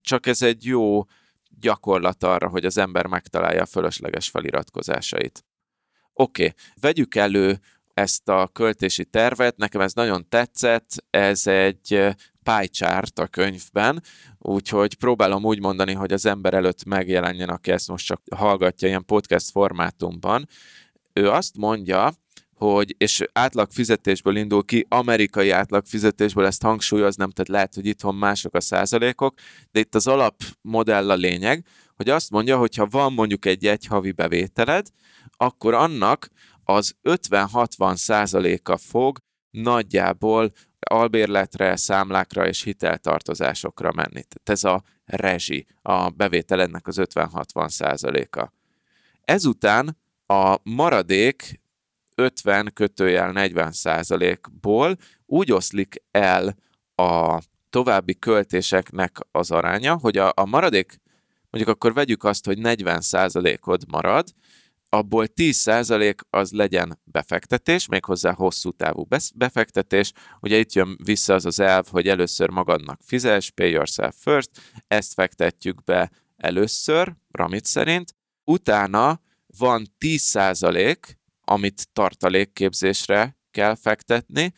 [0.00, 1.04] csak ez egy jó
[1.60, 5.44] gyakorlat arra, hogy az ember megtalálja a fölösleges feliratkozásait.
[6.12, 7.58] Oké, okay, vegyük elő
[7.98, 12.16] ezt a költési tervet, nekem ez nagyon tetszett, ez egy
[12.70, 14.02] chart a könyvben,
[14.38, 19.04] úgyhogy próbálom úgy mondani, hogy az ember előtt megjelenjen, aki ezt most csak hallgatja ilyen
[19.04, 20.48] podcast formátumban.
[21.12, 22.12] Ő azt mondja,
[22.54, 28.14] hogy, és átlag fizetésből indul ki, amerikai átlag fizetésből ezt hangsúlyoznám, tehát lehet, hogy itthon
[28.14, 29.34] mások a százalékok,
[29.70, 31.64] de itt az alapmodell a lényeg,
[31.96, 34.86] hogy azt mondja, hogy ha van mondjuk egy egyhavi bevételed,
[35.36, 36.28] akkor annak
[36.70, 39.18] az 50-60 százaléka fog
[39.50, 44.22] nagyjából albérletre, számlákra és hiteltartozásokra menni.
[44.22, 48.52] Tehát ez a rezsi, a bevételednek az 50-60 százaléka.
[49.24, 51.60] Ezután a maradék
[52.14, 56.56] 50 kötőjel 40 százalékból úgy oszlik el
[56.94, 61.00] a további költéseknek az aránya, hogy a, a maradék,
[61.50, 64.28] mondjuk akkor vegyük azt, hogy 40 százalékod marad,
[64.88, 70.12] abból 10% az legyen befektetés, méghozzá hosszú távú befektetés.
[70.40, 74.50] Ugye itt jön vissza az az elv, hogy először magadnak fizes, pay yourself first,
[74.86, 78.14] ezt fektetjük be először, Ramit szerint.
[78.44, 79.20] Utána
[79.58, 80.96] van 10%,
[81.44, 84.52] amit tartalékképzésre kell fektetni,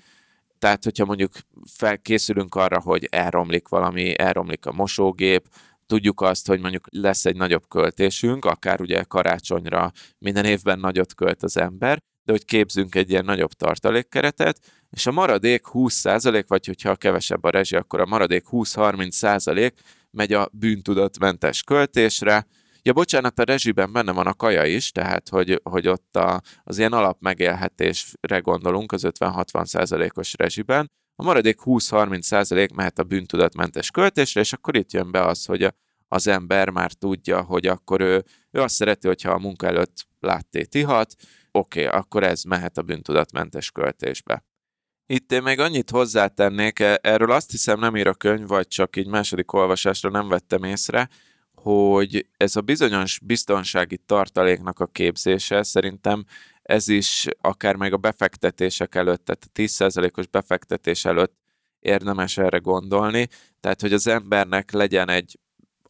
[0.61, 1.33] tehát, hogyha mondjuk
[1.71, 5.49] felkészülünk arra, hogy elromlik valami, elromlik a mosógép,
[5.91, 11.43] Tudjuk azt, hogy mondjuk lesz egy nagyobb költésünk, akár ugye karácsonyra minden évben nagyot költ
[11.43, 14.59] az ember, de hogy képzünk egy ilyen nagyobb tartalékkeretet,
[14.91, 19.73] és a maradék 20% vagy hogyha kevesebb a rezsi, akkor a maradék 20-30%
[20.11, 22.47] megy a bűntudatmentes költésre.
[22.83, 26.79] Ja, bocsánat, a rezsiben benne van a kaja is, tehát hogy, hogy ott a, az
[26.79, 30.91] ilyen alapmegélhetésre gondolunk az 50-60%-os rezsiben,
[31.21, 35.75] a maradék 20-30% mehet a bűntudatmentes költésre, és akkor itt jön be az, hogy
[36.09, 40.75] az ember már tudja, hogy akkor ő, ő azt szereti, hogyha a munka előtt láttét
[40.75, 41.15] ihat,
[41.53, 44.45] oké, okay, akkor ez mehet a bűntudatmentes költésbe.
[45.07, 48.97] Itt én még annyit hozzátennék, e, erről azt hiszem nem ír a könyv, vagy csak
[48.97, 51.09] így második olvasásra nem vettem észre,
[51.55, 56.25] hogy ez a bizonyos biztonsági tartaléknak a képzése szerintem
[56.63, 61.35] ez is akár még a befektetések előtt, tehát a 10%-os befektetés előtt
[61.81, 63.29] érdemes erre gondolni,
[63.61, 65.39] tehát hogy az embernek legyen egy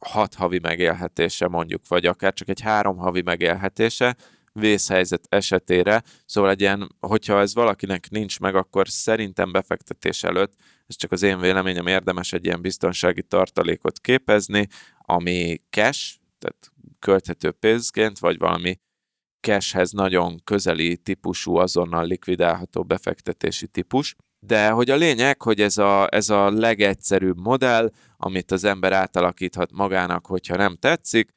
[0.00, 4.16] hat havi megélhetése mondjuk, vagy akár csak egy három havi megélhetése,
[4.52, 10.52] vészhelyzet esetére, szóval egy ilyen, hogyha ez valakinek nincs meg, akkor szerintem befektetés előtt,
[10.86, 14.66] ez csak az én véleményem, érdemes egy ilyen biztonsági tartalékot képezni,
[14.98, 18.78] ami cash, tehát költhető pénzként, vagy valami
[19.40, 24.16] cashhez nagyon közeli típusú, azonnal likvidálható befektetési típus.
[24.46, 29.72] De hogy a lényeg, hogy ez a, ez a legegyszerűbb modell, amit az ember átalakíthat
[29.72, 31.30] magának, hogyha nem tetszik,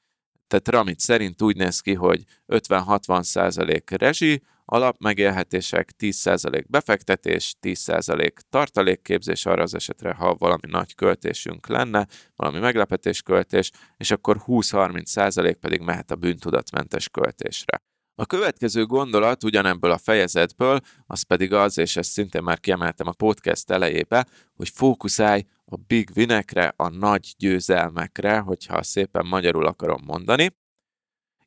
[0.47, 9.61] tehát Ramit szerint úgy néz ki, hogy 50-60% rezsi, alapmegélhetések, 10% befektetés, 10% tartalékképzés arra
[9.61, 16.11] az esetre, ha valami nagy költésünk lenne, valami meglepetés költés, és akkor 20-30% pedig mehet
[16.11, 17.81] a bűntudatmentes költésre.
[18.15, 23.11] A következő gondolat ugyanebből a fejezetből, az pedig az, és ezt szintén már kiemeltem a
[23.11, 30.55] podcast elejébe, hogy fókuszálj a big vinekre, a nagy győzelmekre, hogyha szépen magyarul akarom mondani.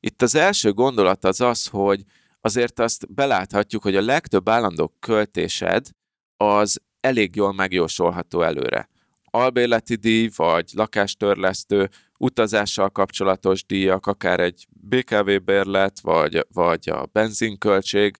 [0.00, 2.04] Itt az első gondolat az az, hogy
[2.40, 5.88] azért azt beláthatjuk, hogy a legtöbb állandó költésed
[6.36, 8.88] az elég jól megjósolható előre.
[9.24, 18.16] Albérleti díj, vagy lakástörlesztő, utazással kapcsolatos díjak, akár egy BKV bérlet, vagy, vagy a benzinköltség,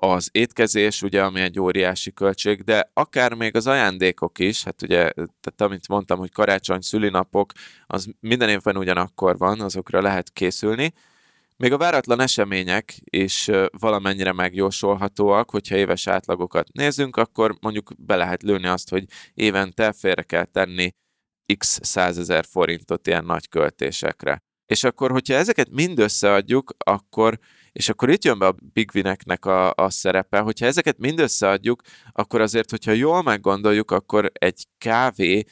[0.00, 5.12] az étkezés, ugye, ami egy óriási költség, de akár még az ajándékok is, hát ugye,
[5.14, 7.52] tehát amit mondtam, hogy karácsony, szülinapok,
[7.86, 10.92] az minden évben ugyanakkor van, azokra lehet készülni,
[11.56, 18.42] még a váratlan események is valamennyire megjósolhatóak, hogyha éves átlagokat nézünk, akkor mondjuk be lehet
[18.42, 20.94] lőni azt, hogy évente félre kell tenni
[21.56, 24.42] x százezer forintot ilyen nagy költésekre.
[24.66, 27.38] És akkor, hogyha ezeket mind összeadjuk, akkor,
[27.72, 31.82] és akkor itt jön be a Big Wineknek a, a szerepe, hogyha ezeket mind összeadjuk,
[32.12, 35.44] akkor azért, hogyha jól meggondoljuk, akkor egy kávé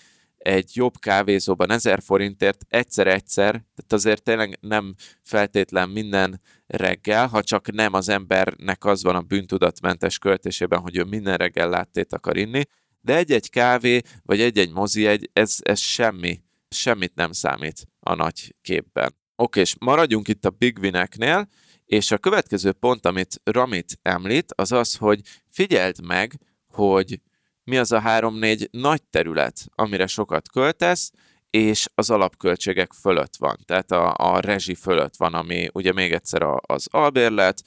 [0.46, 7.72] egy jobb kávézóban 1000 forintért egyszer-egyszer, tehát azért tényleg nem feltétlen minden reggel, ha csak
[7.72, 12.62] nem az embernek az van a bűntudatmentes költésében, hogy ő minden reggel láttét akar inni,
[13.06, 18.54] de egy-egy kávé, vagy egy-egy mozi egy, ez, ez semmi, semmit nem számít a nagy
[18.62, 19.14] képben.
[19.36, 21.48] Oké, és maradjunk itt a Big Wineknél,
[21.84, 27.20] és a következő pont, amit Ramit említ, az az, hogy figyeld meg, hogy
[27.64, 31.10] mi az a három-négy nagy terület, amire sokat költesz,
[31.50, 36.42] és az alapköltségek fölött van, tehát a, a rezsi fölött van, ami ugye még egyszer
[36.42, 37.62] a, az albérlet,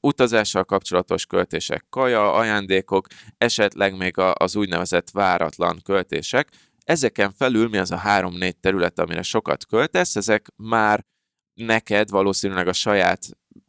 [0.00, 3.06] utazással kapcsolatos költések, kaja, ajándékok,
[3.38, 6.48] esetleg még az úgynevezett váratlan költések.
[6.84, 11.04] Ezeken felül mi az a három-négy terület, amire sokat költesz, ezek már
[11.54, 13.20] neked valószínűleg a saját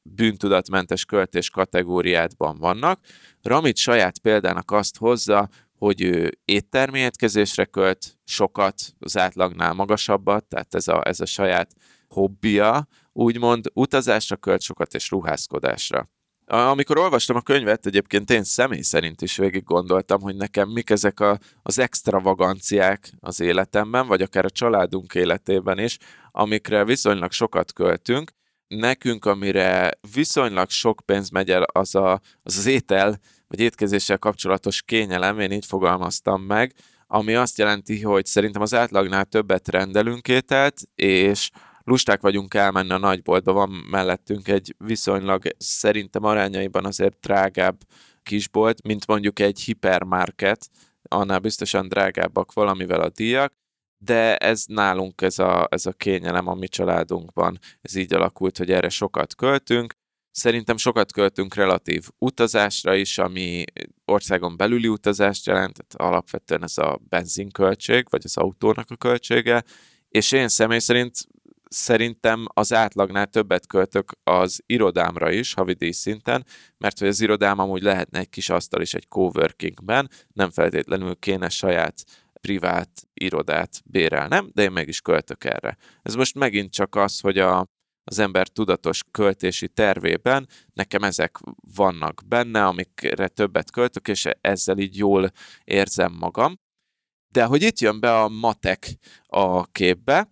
[0.04, 3.00] bűntudatmentes költés kategóriádban vannak.
[3.42, 10.76] Ramit saját példának azt hozza, hogy ő éttermi étkezésre költ sokat, az átlagnál magasabbat, tehát
[10.76, 11.72] ez a, ez a saját
[12.08, 16.10] hobbija, úgymond utazásra költ sokat és ruházkodásra.
[16.46, 21.20] Amikor olvastam a könyvet, egyébként én személy szerint is végig gondoltam, hogy nekem mik ezek
[21.20, 25.98] a, az extravaganciák az életemben, vagy akár a családunk életében is,
[26.32, 28.32] amikre viszonylag sokat költünk.
[28.68, 34.82] Nekünk, amire viszonylag sok pénz megy el, az a, az, az étel, vagy étkezéssel kapcsolatos
[34.82, 36.74] kényelem, én így fogalmaztam meg,
[37.08, 41.50] ami azt jelenti, hogy szerintem az átlagnál többet rendelünk ételt, és
[41.86, 47.78] lusták vagyunk elmenni a nagyboltba, van mellettünk egy viszonylag szerintem arányaiban azért drágább
[48.24, 50.70] kisbolt, mint mondjuk egy hipermarket,
[51.02, 53.54] annál biztosan drágábbak valamivel a díjak,
[53.98, 58.72] de ez nálunk ez a, ez a kényelem a mi családunkban, ez így alakult, hogy
[58.72, 59.94] erre sokat költünk,
[60.38, 63.64] Szerintem sokat költünk relatív utazásra is, ami
[64.06, 69.64] országon belüli utazást jelent, tehát alapvetően ez a benzinköltség, vagy az autónak a költsége,
[70.10, 71.14] és én személy szerint
[71.76, 76.46] szerintem az átlagnál többet költök az irodámra is, havidíj szinten,
[76.78, 81.50] mert hogy az irodám amúgy lehetne egy kis asztal is egy coworkingben, nem feltétlenül kéne
[81.50, 82.04] saját
[82.42, 85.78] privát irodát bérelnem, de én meg is költök erre.
[86.02, 87.68] Ez most megint csak az, hogy a,
[88.04, 91.38] az ember tudatos költési tervében nekem ezek
[91.76, 95.32] vannak benne, amikre többet költök, és ezzel így jól
[95.64, 96.60] érzem magam.
[97.32, 100.30] De hogy itt jön be a matek a képbe,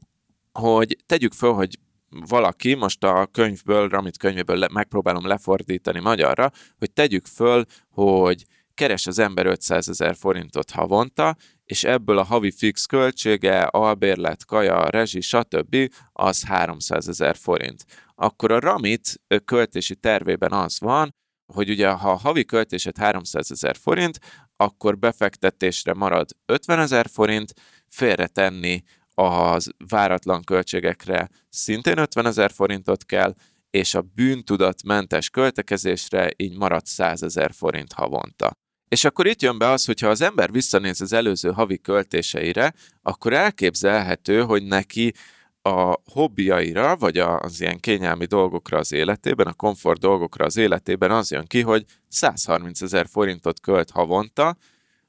[0.60, 6.92] hogy tegyük föl, hogy valaki, most a könyvből, Ramit könyvéből le, megpróbálom lefordítani magyarra, hogy
[6.92, 12.86] tegyük föl, hogy keres az ember 500 ezer forintot havonta, és ebből a havi fix
[12.86, 15.76] költsége, albérlet, kaja, rezsi, stb.
[16.12, 17.86] az 300 ezer forint.
[18.16, 21.16] Akkor a Ramit költési tervében az van,
[21.54, 24.20] hogy ugye ha a havi költésed 300 ezer forint,
[24.56, 27.54] akkor befektetésre marad 50 ezer forint,
[27.88, 33.36] félretenni az váratlan költségekre szintén 50 ezer forintot kell,
[33.70, 38.52] és a bűntudatmentes költekezésre így marad 100 ezer forint havonta.
[38.88, 43.34] És akkor itt jön be az, hogyha az ember visszanéz az előző havi költéseire, akkor
[43.34, 45.14] elképzelhető, hogy neki
[45.62, 51.32] a hobbiaira, vagy az ilyen kényelmi dolgokra az életében, a komfort dolgokra az életében az
[51.32, 54.58] jön ki, hogy 130 ezer forintot költ havonta,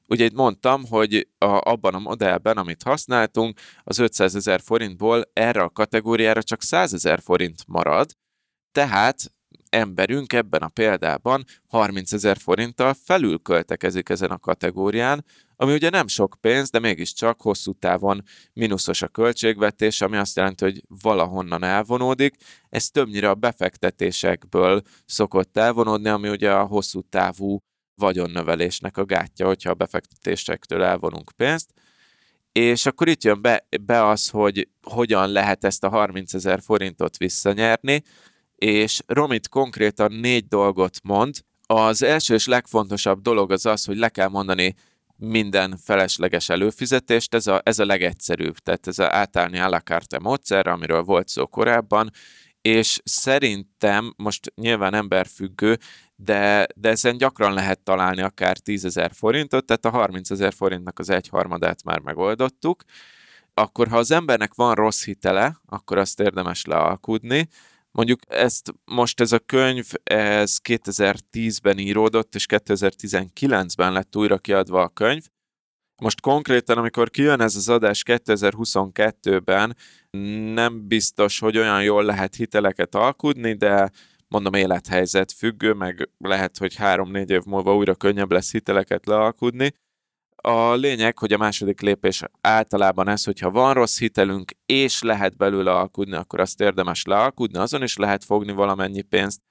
[0.07, 5.61] Ugye itt mondtam, hogy a, abban a modellben, amit használtunk, az 500 ezer forintból erre
[5.61, 8.11] a kategóriára csak 100 ezer forint marad,
[8.71, 9.33] tehát
[9.69, 15.25] emberünk ebben a példában 30 ezer forinttal felül költekezik ezen a kategórián,
[15.55, 20.63] ami ugye nem sok pénz, de mégiscsak hosszú távon mínuszos a költségvetés, ami azt jelenti,
[20.63, 22.35] hogy valahonnan elvonódik.
[22.69, 27.59] Ez többnyire a befektetésekből szokott elvonódni, ami ugye a hosszú távú
[27.95, 31.73] vagyonnövelésnek a gátja, hogyha a befektetésektől elvonunk pénzt.
[32.51, 37.17] És akkor itt jön be, be az, hogy hogyan lehet ezt a 30 ezer forintot
[37.17, 38.03] visszanyerni,
[38.55, 41.35] és Romit konkrétan négy dolgot mond.
[41.67, 44.75] Az első és legfontosabb dolog az az, hogy le kell mondani
[45.17, 50.19] minden felesleges előfizetést, ez a, ez a legegyszerűbb, tehát ez a átállni a la carte
[50.19, 52.11] módszer, amiről volt szó korábban,
[52.61, 55.77] és szerintem, most nyilván emberfüggő,
[56.15, 60.99] de, de ezen gyakran lehet találni akár 10 ezer forintot, tehát a 30 ezer forintnak
[60.99, 62.83] az egyharmadát már megoldottuk,
[63.53, 67.47] akkor ha az embernek van rossz hitele, akkor azt érdemes lealkudni,
[67.95, 74.89] Mondjuk ezt most ez a könyv, ez 2010-ben íródott, és 2019-ben lett újra kiadva a
[74.89, 75.23] könyv.
[76.01, 79.75] Most konkrétan, amikor kijön ez az adás 2022-ben,
[80.53, 83.91] nem biztos, hogy olyan jól lehet hiteleket alkudni, de
[84.35, 89.73] mondom élethelyzet függő, meg lehet, hogy három-négy év múlva újra könnyebb lesz hiteleket lealkudni.
[90.35, 95.71] A lényeg, hogy a második lépés általában ez, hogyha van rossz hitelünk, és lehet belőle
[95.71, 99.41] alkudni, akkor azt érdemes lealkudni, azon is lehet fogni valamennyi pénzt,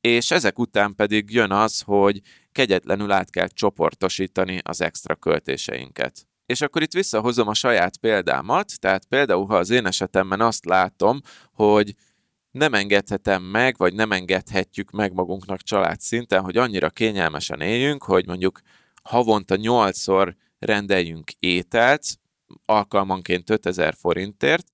[0.00, 2.20] és ezek után pedig jön az, hogy
[2.52, 6.26] kegyetlenül át kell csoportosítani az extra költéseinket.
[6.46, 11.20] És akkor itt visszahozom a saját példámat, tehát például, ha az én esetemben azt látom,
[11.52, 11.94] hogy
[12.56, 18.26] nem engedhetem meg, vagy nem engedhetjük meg magunknak család szinten, hogy annyira kényelmesen éljünk, hogy
[18.26, 18.60] mondjuk
[19.02, 22.04] havonta nyolcszor rendeljünk ételt,
[22.64, 24.66] alkalmanként 5000 forintért,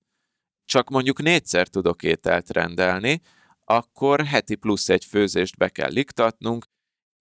[0.65, 3.21] csak mondjuk négyszer tudok ételt rendelni,
[3.65, 6.65] akkor heti plusz egy főzést be kell liktatnunk,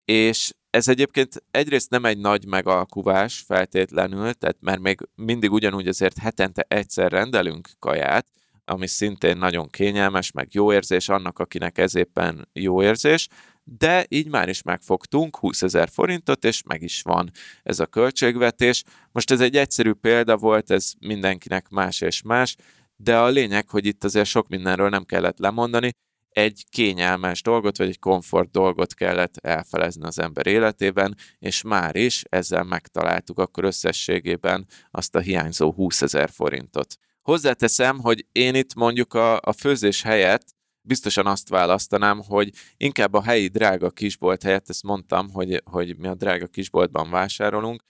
[0.04, 6.18] és ez egyébként egyrészt nem egy nagy megalkuvás feltétlenül, tehát mert még mindig ugyanúgy azért
[6.18, 8.26] hetente egyszer rendelünk kaját,
[8.72, 13.28] ami szintén nagyon kényelmes, meg jó érzés annak, akinek ez éppen jó érzés,
[13.64, 17.30] de így már is megfogtunk 20 ezer forintot, és meg is van
[17.62, 18.84] ez a költségvetés.
[19.12, 22.56] Most ez egy egyszerű példa volt, ez mindenkinek más és más,
[22.96, 25.90] de a lényeg, hogy itt azért sok mindenről nem kellett lemondani,
[26.32, 32.22] egy kényelmes dolgot, vagy egy komfort dolgot kellett elfelezni az ember életében, és már is
[32.28, 36.96] ezzel megtaláltuk akkor összességében azt a hiányzó 20 ezer forintot.
[37.22, 40.44] Hozzáteszem, hogy én itt mondjuk a, a főzés helyett
[40.80, 46.06] biztosan azt választanám, hogy inkább a helyi drága kisbolt helyett, ezt mondtam, hogy, hogy mi
[46.06, 47.82] a drága kisboltban vásárolunk,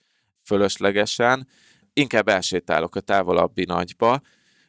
[0.43, 1.47] fölöslegesen,
[1.93, 4.21] inkább elsétálok a távolabbi nagyba,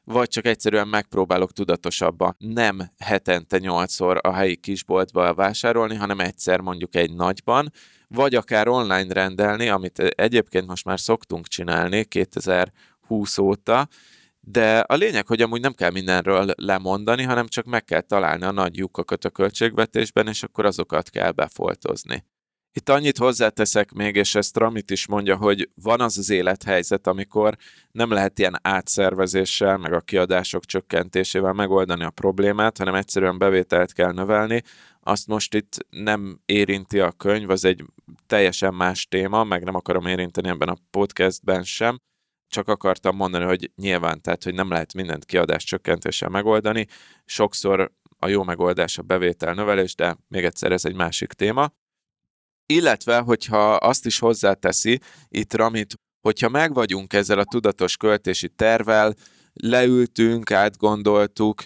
[0.04, 6.94] vagy csak egyszerűen megpróbálok tudatosabban nem hetente nyolcszor a helyi kisboltba vásárolni, hanem egyszer mondjuk
[6.94, 7.72] egy nagyban,
[8.08, 13.88] vagy akár online rendelni, amit egyébként most már szoktunk csinálni 2020 óta,
[14.46, 18.50] de a lényeg, hogy amúgy nem kell mindenről lemondani, hanem csak meg kell találni a
[18.50, 22.24] nagy lyukakat a költségvetésben, és akkor azokat kell befoltozni.
[22.76, 27.56] Itt annyit hozzáteszek még, és ezt Ramit is mondja, hogy van az az élethelyzet, amikor
[27.92, 34.12] nem lehet ilyen átszervezéssel, meg a kiadások csökkentésével megoldani a problémát, hanem egyszerűen bevételt kell
[34.12, 34.62] növelni.
[35.00, 37.84] Azt most itt nem érinti a könyv, az egy
[38.26, 42.00] teljesen más téma, meg nem akarom érinteni ebben a podcastben sem,
[42.54, 46.86] csak akartam mondani, hogy nyilván, tehát, hogy nem lehet mindent kiadás csökkentéssel megoldani.
[47.24, 51.72] Sokszor a jó megoldás a bevétel növelés, de még egyszer ez egy másik téma.
[52.66, 59.14] Illetve, hogyha azt is hozzáteszi itt Ramit, hogyha megvagyunk ezzel a tudatos költési tervel,
[59.52, 61.62] leültünk, átgondoltuk,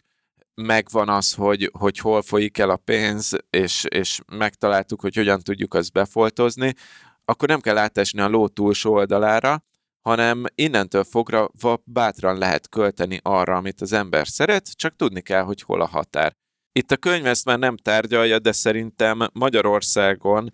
[0.55, 5.75] megvan az, hogy, hogy hol folyik el a pénz, és, és megtaláltuk, hogy hogyan tudjuk
[5.75, 6.75] azt befoltozni,
[7.25, 9.63] akkor nem kell átesni a ló túlsó oldalára,
[10.09, 11.51] hanem innentől fogra
[11.85, 16.33] bátran lehet költeni arra, amit az ember szeret, csak tudni kell, hogy hol a határ.
[16.73, 20.51] Itt a könyv ezt már nem tárgyalja, de szerintem Magyarországon,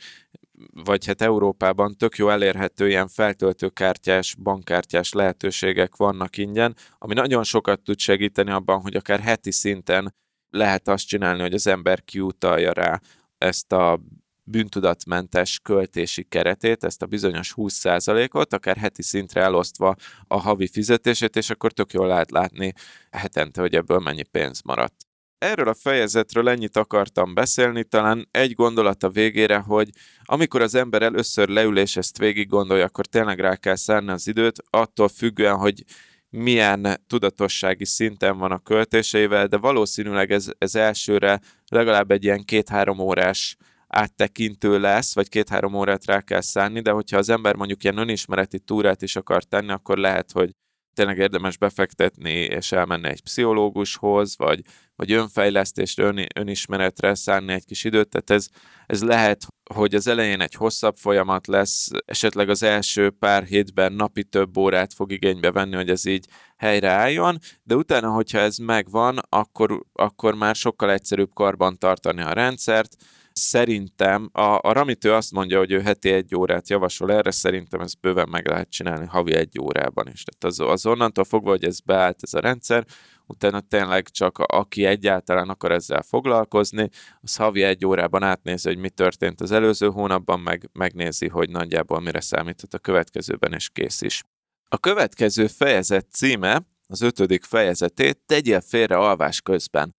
[0.85, 7.81] vagy hát Európában tök jó elérhető ilyen feltöltőkártyás, bankkártyás lehetőségek vannak ingyen, ami nagyon sokat
[7.81, 10.15] tud segíteni abban, hogy akár heti szinten
[10.51, 13.01] lehet azt csinálni, hogy az ember kiutalja rá
[13.39, 14.01] ezt a
[14.45, 19.95] bűntudatmentes költési keretét, ezt a bizonyos 20%-ot, akár heti szintre elosztva
[20.27, 22.73] a havi fizetését, és akkor tök jól lehet látni
[23.11, 25.07] hetente, hogy ebből mennyi pénz maradt.
[25.39, 29.91] Erről a fejezetről ennyit akartam beszélni, talán egy gondolat a végére, hogy
[30.25, 34.27] amikor az ember először leül és ezt végig gondolja, akkor tényleg rá kell szánni az
[34.29, 35.85] időt, attól függően, hogy
[36.31, 41.41] milyen tudatossági szinten van a költéseivel, de valószínűleg ez, ez elsőre
[41.71, 43.57] legalább egy ilyen két-három órás
[43.95, 48.59] áttekintő lesz, vagy két-három órát rá kell szánni, de hogyha az ember mondjuk ilyen önismereti
[48.59, 50.51] túrát is akar tenni, akkor lehet, hogy
[50.95, 54.61] tényleg érdemes befektetni és elmenni egy pszichológushoz, vagy,
[54.97, 58.09] vagy önfejlesztésre, ön, önismeretre szánni egy kis időt.
[58.09, 58.49] Tehát ez,
[58.87, 64.25] ez lehet, hogy az elején egy hosszabb folyamat lesz, esetleg az első pár hétben napi
[64.25, 66.27] több órát fog igénybe venni, hogy ez így
[66.57, 72.97] helyreálljon, de utána, hogyha ez megvan, akkor, akkor már sokkal egyszerűbb karban tartani a rendszert,
[73.37, 78.01] Szerintem a, a Ramitő azt mondja, hogy ő heti egy órát javasol erre, szerintem ezt
[78.01, 80.23] bőven meg lehet csinálni havi egy órában is.
[80.23, 82.85] Tehát az, az onnantól fogva, hogy ez beállt ez a rendszer,
[83.27, 86.89] utána tényleg csak a, aki egyáltalán akar ezzel foglalkozni,
[87.21, 92.01] az havi egy órában átnézi, hogy mi történt az előző hónapban, meg megnézi, hogy nagyjából
[92.01, 94.23] mire számíthat a következőben, és kész is.
[94.69, 99.95] A következő fejezet címe, az ötödik fejezetét tegyél félre alvás közben.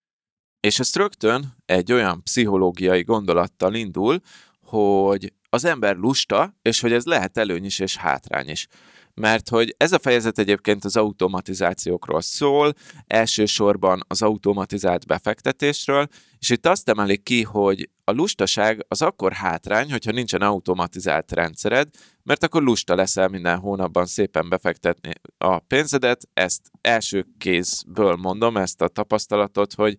[0.66, 4.20] És ezt rögtön egy olyan pszichológiai gondolattal indul,
[4.61, 8.68] hogy az ember lusta, és hogy ez lehet előny is és hátrány is.
[9.13, 12.74] Mert hogy ez a fejezet egyébként az automatizációkról szól,
[13.07, 16.07] elsősorban az automatizált befektetésről,
[16.39, 21.89] és itt azt emelik ki, hogy a lustaság az akkor hátrány, hogyha nincsen automatizált rendszered,
[22.24, 26.28] mert akkor lusta leszel minden hónapban szépen befektetni a pénzedet.
[26.34, 29.97] Ezt első kézből mondom, ezt a tapasztalatot, hogy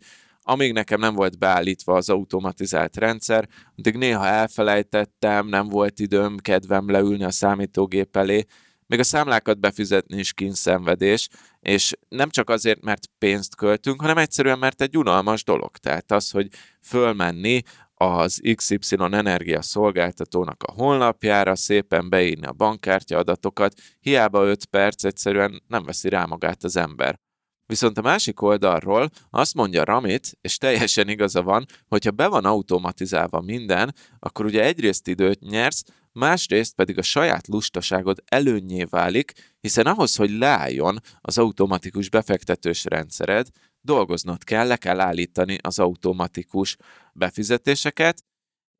[0.49, 6.91] amíg nekem nem volt beállítva az automatizált rendszer, addig néha elfelejtettem, nem volt időm, kedvem
[6.91, 8.45] leülni a számítógép elé,
[8.87, 11.29] még a számlákat befizetni is kínszenvedés,
[11.61, 15.77] és nem csak azért, mert pénzt költünk, hanem egyszerűen, mert egy unalmas dolog.
[15.77, 16.49] Tehát az, hogy
[16.83, 17.63] fölmenni
[17.95, 25.63] az XY energia szolgáltatónak a honlapjára, szépen beírni a bankkártya adatokat, hiába 5 perc egyszerűen
[25.69, 27.19] nem veszi rá magát az ember.
[27.67, 33.41] Viszont a másik oldalról azt mondja Ramit, és teljesen igaza van, hogyha be van automatizálva
[33.41, 40.17] minden, akkor ugye egyrészt időt nyersz, másrészt pedig a saját lustaságod előnyé válik, hiszen ahhoz,
[40.17, 43.49] hogy leálljon az automatikus befektetős rendszered,
[43.81, 46.77] dolgoznod kell, le kell állítani az automatikus
[47.13, 48.25] befizetéseket,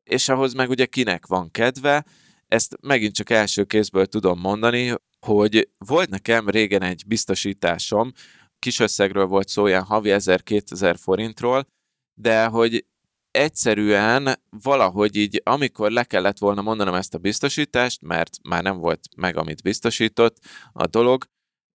[0.03, 2.05] és ahhoz meg ugye kinek van kedve,
[2.47, 8.11] ezt megint csak első kézből tudom mondani, hogy volt nekem régen egy biztosításom,
[8.67, 11.67] kis összegről volt szó, ilyen havi 1000-2000 forintról,
[12.13, 12.85] de hogy
[13.31, 18.99] egyszerűen valahogy így, amikor le kellett volna mondanom ezt a biztosítást, mert már nem volt
[19.15, 20.37] meg, amit biztosított
[20.71, 21.23] a dolog,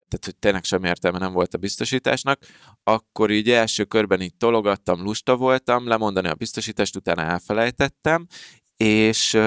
[0.07, 2.39] tehát hogy tényleg semmi értelme nem volt a biztosításnak,
[2.83, 8.27] akkor így első körben így tologattam, lusta voltam, lemondani a biztosítást, utána elfelejtettem,
[8.77, 9.37] és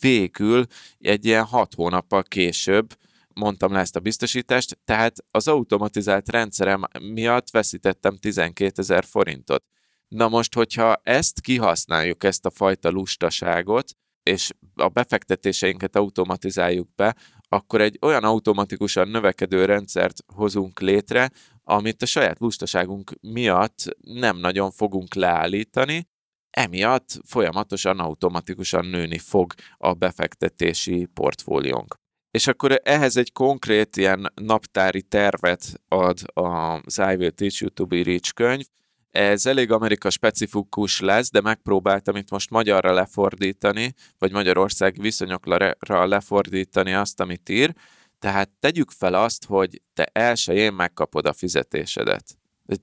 [0.00, 0.66] végül
[0.98, 2.96] egy ilyen hat hónappal később
[3.34, 9.64] mondtam le ezt a biztosítást, tehát az automatizált rendszerem miatt veszítettem 12 ezer forintot.
[10.08, 17.16] Na most, hogyha ezt kihasználjuk, ezt a fajta lustaságot, és a befektetéseinket automatizáljuk be,
[17.48, 21.30] akkor egy olyan automatikusan növekedő rendszert hozunk létre,
[21.62, 26.08] amit a saját lustaságunk miatt nem nagyon fogunk leállítani,
[26.50, 32.01] emiatt folyamatosan automatikusan nőni fog a befektetési portfóliónk.
[32.32, 37.86] És akkor ehhez egy konkrét ilyen naptári tervet ad az I Will Teach You to
[37.86, 38.64] Be Rich könyv.
[39.10, 46.94] Ez elég Amerika specifikus lesz, de megpróbáltam itt most magyarra lefordítani, vagy Magyarország viszonyokra lefordítani
[46.94, 47.74] azt, amit ír.
[48.18, 52.24] Tehát tegyük fel azt, hogy te elsőjén megkapod a fizetésedet.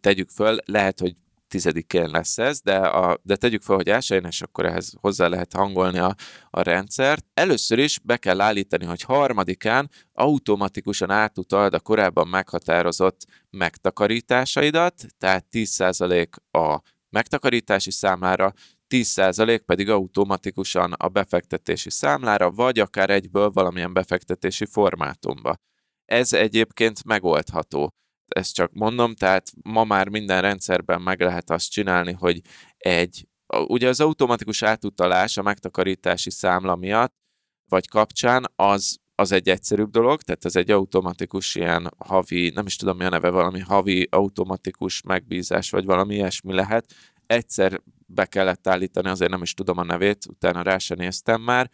[0.01, 1.15] Tegyük föl, lehet, hogy
[1.49, 5.53] tizedikén lesz ez, de, a, de tegyük fel, hogy elsőjén, és akkor ehhez hozzá lehet
[5.53, 6.15] hangolni a,
[6.49, 7.25] a rendszert.
[7.33, 16.27] Először is be kell állítani, hogy harmadikán automatikusan átutald a korábban meghatározott megtakarításaidat, tehát 10%
[16.51, 18.53] a megtakarítási számlára,
[18.89, 25.55] 10% pedig automatikusan a befektetési számlára, vagy akár egyből valamilyen befektetési formátumba.
[26.05, 27.93] Ez egyébként megoldható
[28.29, 32.41] ezt csak mondom, tehát ma már minden rendszerben meg lehet azt csinálni, hogy
[32.77, 33.27] egy,
[33.67, 37.13] ugye az automatikus átutalás a megtakarítási számla miatt,
[37.69, 42.75] vagy kapcsán, az, az egy egyszerűbb dolog, tehát ez egy automatikus ilyen havi, nem is
[42.75, 46.93] tudom mi a neve, valami havi automatikus megbízás, vagy valami ilyesmi lehet.
[47.25, 51.69] Egyszer be kellett állítani, azért nem is tudom a nevét, utána rá sem néztem már,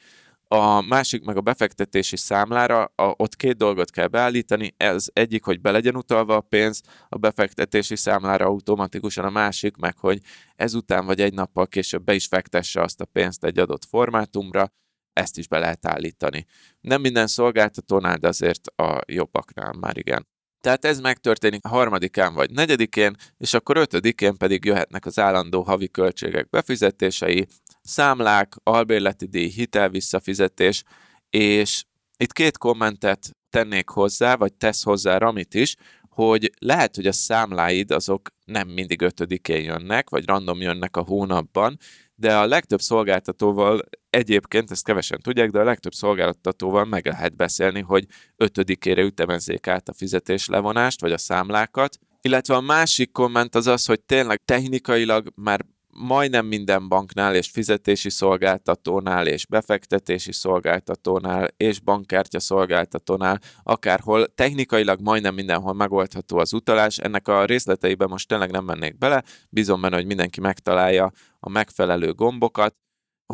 [0.48, 5.62] a másik meg a befektetési számlára, a, ott két dolgot kell beállítani, ez egyik, hogy
[5.62, 10.20] be legyen utalva a pénz a befektetési számlára automatikusan, a másik meg, hogy
[10.56, 14.72] ezután vagy egy nappal később be is fektesse azt a pénzt egy adott formátumra,
[15.14, 16.46] ezt is be lehet állítani.
[16.82, 20.28] Nem minden szolgáltatónál, de azért a jobbaknál már igen.
[20.62, 25.90] Tehát ez megtörténik a harmadikán vagy negyedikén, és akkor ötödikén pedig jöhetnek az állandó havi
[25.90, 27.48] költségek befizetései,
[27.86, 30.84] számlák, albérleti díj, hitel visszafizetés,
[31.30, 31.84] és
[32.18, 35.76] itt két kommentet tennék hozzá, vagy tesz hozzá Ramit is,
[36.10, 41.78] hogy lehet, hogy a számláid azok nem mindig ötödikén jönnek, vagy random jönnek a hónapban,
[42.16, 43.80] de a legtöbb szolgáltatóval
[44.10, 48.06] egyébként, ezt kevesen tudják, de a legtöbb szolgáltatóval meg lehet beszélni, hogy
[48.36, 53.86] ötödikére ütemezzék át a fizetés levonást, vagy a számlákat, illetve a másik komment az az,
[53.86, 55.66] hogy tényleg technikailag már
[56.00, 65.34] majdnem minden banknál és fizetési szolgáltatónál és befektetési szolgáltatónál és bankkártya szolgáltatónál, akárhol technikailag majdnem
[65.34, 66.98] mindenhol megoldható az utalás.
[66.98, 72.14] Ennek a részleteiben most tényleg nem mennék bele, bízom benne, hogy mindenki megtalálja a megfelelő
[72.14, 72.76] gombokat,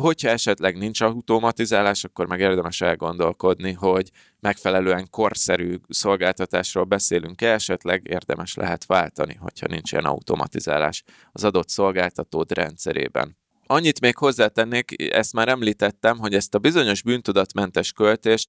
[0.00, 8.54] Hogyha esetleg nincs automatizálás, akkor meg érdemes elgondolkodni, hogy megfelelően korszerű szolgáltatásról beszélünk-e, esetleg érdemes
[8.54, 13.36] lehet váltani, hogyha nincs ilyen automatizálás az adott szolgáltatód rendszerében.
[13.66, 18.48] Annyit még hozzátennék, ezt már említettem, hogy ezt a bizonyos bűntudatmentes költést,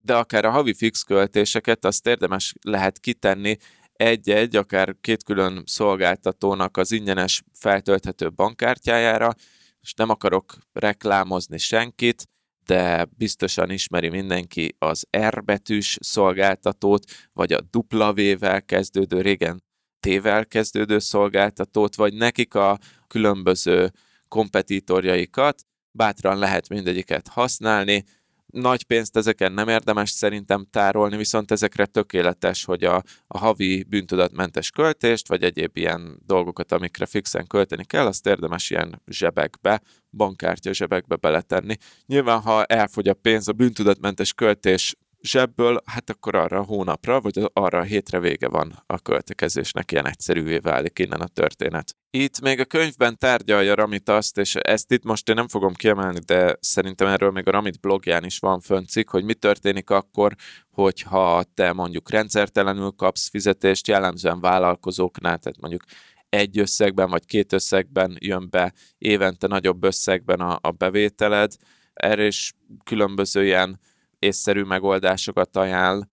[0.00, 3.56] de akár a havi fix költéseket, azt érdemes lehet kitenni
[3.92, 9.34] egy-egy, akár két külön szolgáltatónak az ingyenes feltölthető bankkártyájára,
[9.80, 12.28] és nem akarok reklámozni senkit,
[12.64, 19.62] de biztosan ismeri mindenki az R betűs szolgáltatót, vagy a W-vel kezdődő, régen
[20.00, 23.92] T-vel kezdődő szolgáltatót, vagy nekik a különböző
[24.28, 28.04] kompetitorjaikat, bátran lehet mindegyiket használni,
[28.52, 34.70] nagy pénzt ezeken nem érdemes szerintem tárolni, viszont ezekre tökéletes, hogy a, a havi bűntudatmentes
[34.70, 39.80] költést, vagy egyéb ilyen dolgokat, amikre fixen költeni kell, azt érdemes ilyen zsebekbe,
[40.10, 41.76] bankkártya zsebekbe beletenni.
[42.06, 47.50] Nyilván, ha elfogy a pénz, a bűntudatmentes költés zsebből, hát akkor arra a hónapra, vagy
[47.52, 51.96] arra a hétre vége van a költekezésnek, ilyen egyszerűvé válik innen a történet.
[52.10, 56.18] Itt még a könyvben tárgyalja Ramit azt, és ezt itt most én nem fogom kiemelni,
[56.18, 60.34] de szerintem erről még a Ramit blogján is van föncik, hogy mi történik akkor,
[60.70, 65.82] hogyha te mondjuk rendszertelenül kapsz fizetést, jellemzően vállalkozóknál, tehát mondjuk
[66.28, 71.52] egy összegben vagy két összegben jön be évente nagyobb összegben a, a bevételed.
[71.94, 72.52] Erre is
[72.84, 73.80] különböző ilyen
[74.18, 76.08] észszerű megoldásokat ajánl,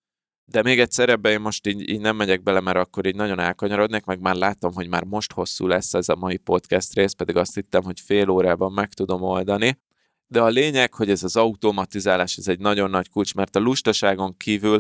[0.46, 3.40] de még egyszer ebbe én most így, így nem megyek bele, mert akkor így nagyon
[3.40, 7.36] elkanyarodnék, meg már látom, hogy már most hosszú lesz ez a mai podcast rész, pedig
[7.36, 9.80] azt hittem, hogy fél órában meg tudom oldani.
[10.28, 14.38] De a lényeg, hogy ez az automatizálás, ez egy nagyon nagy kulcs, mert a lustaságon
[14.38, 14.80] kívül,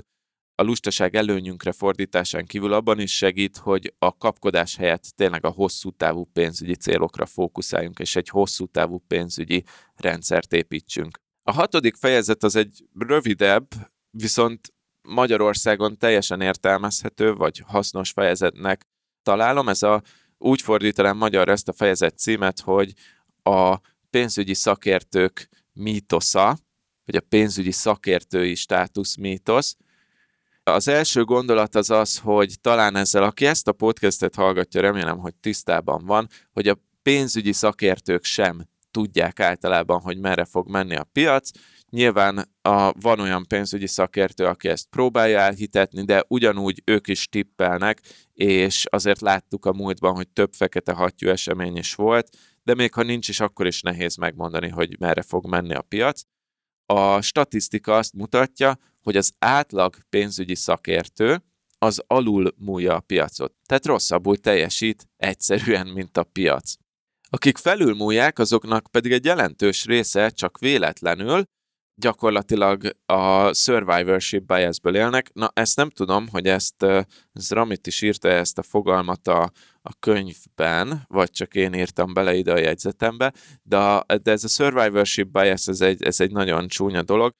[0.55, 5.91] a lustaság előnyünkre fordításán kívül abban is segít, hogy a kapkodás helyett tényleg a hosszú
[5.91, 9.63] távú pénzügyi célokra fókuszáljunk, és egy hosszú távú pénzügyi
[9.95, 11.24] rendszert építsünk.
[11.47, 13.67] A hatodik fejezet az egy rövidebb,
[14.09, 18.87] viszont Magyarországon teljesen értelmezhető, vagy hasznos fejezetnek
[19.23, 19.69] találom.
[19.69, 20.01] Ez a,
[20.37, 22.93] úgy fordítanám magyarra ezt a fejezet címet, hogy
[23.43, 23.77] a
[24.09, 26.57] pénzügyi szakértők mítosza,
[27.05, 29.77] vagy a pénzügyi szakértői státusz mítosz.
[30.63, 35.35] Az első gondolat az az, hogy talán ezzel, aki ezt a podcastet hallgatja, remélem, hogy
[35.35, 38.65] tisztában van, hogy a pénzügyi szakértők sem
[38.95, 41.49] tudják általában, hogy merre fog menni a piac.
[41.89, 48.01] Nyilván a, van olyan pénzügyi szakértő, aki ezt próbálja elhitetni, de ugyanúgy ők is tippelnek,
[48.33, 52.29] és azért láttuk a múltban, hogy több fekete hattyú esemény is volt,
[52.63, 56.21] de még ha nincs is, akkor is nehéz megmondani, hogy merre fog menni a piac.
[56.85, 61.43] A statisztika azt mutatja, hogy az átlag pénzügyi szakértő
[61.77, 63.53] az alul múlja a piacot.
[63.65, 66.73] Tehát rosszabbul teljesít egyszerűen, mint a piac.
[67.35, 71.43] Akik felülmúlják, azoknak pedig egy jelentős része csak véletlenül
[72.01, 75.33] gyakorlatilag a survivorship biasből élnek.
[75.33, 76.83] Na, ezt nem tudom, hogy ezt,
[77.33, 77.51] ez
[77.83, 82.57] is írta ezt a fogalmat a, a könyvben, vagy csak én írtam bele ide a
[82.57, 83.33] jegyzetembe,
[83.63, 87.31] de, de ez a survivorship bias, ez egy, ez egy nagyon csúnya dolog.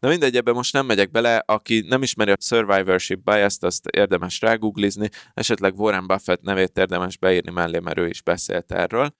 [0.00, 4.40] Na mindegy, ebben most nem megyek bele, aki nem ismeri a survivorship bias-t, azt érdemes
[4.40, 9.12] rágooglizni, esetleg Warren Buffett nevét érdemes beírni mellé, mert ő is beszélt erről.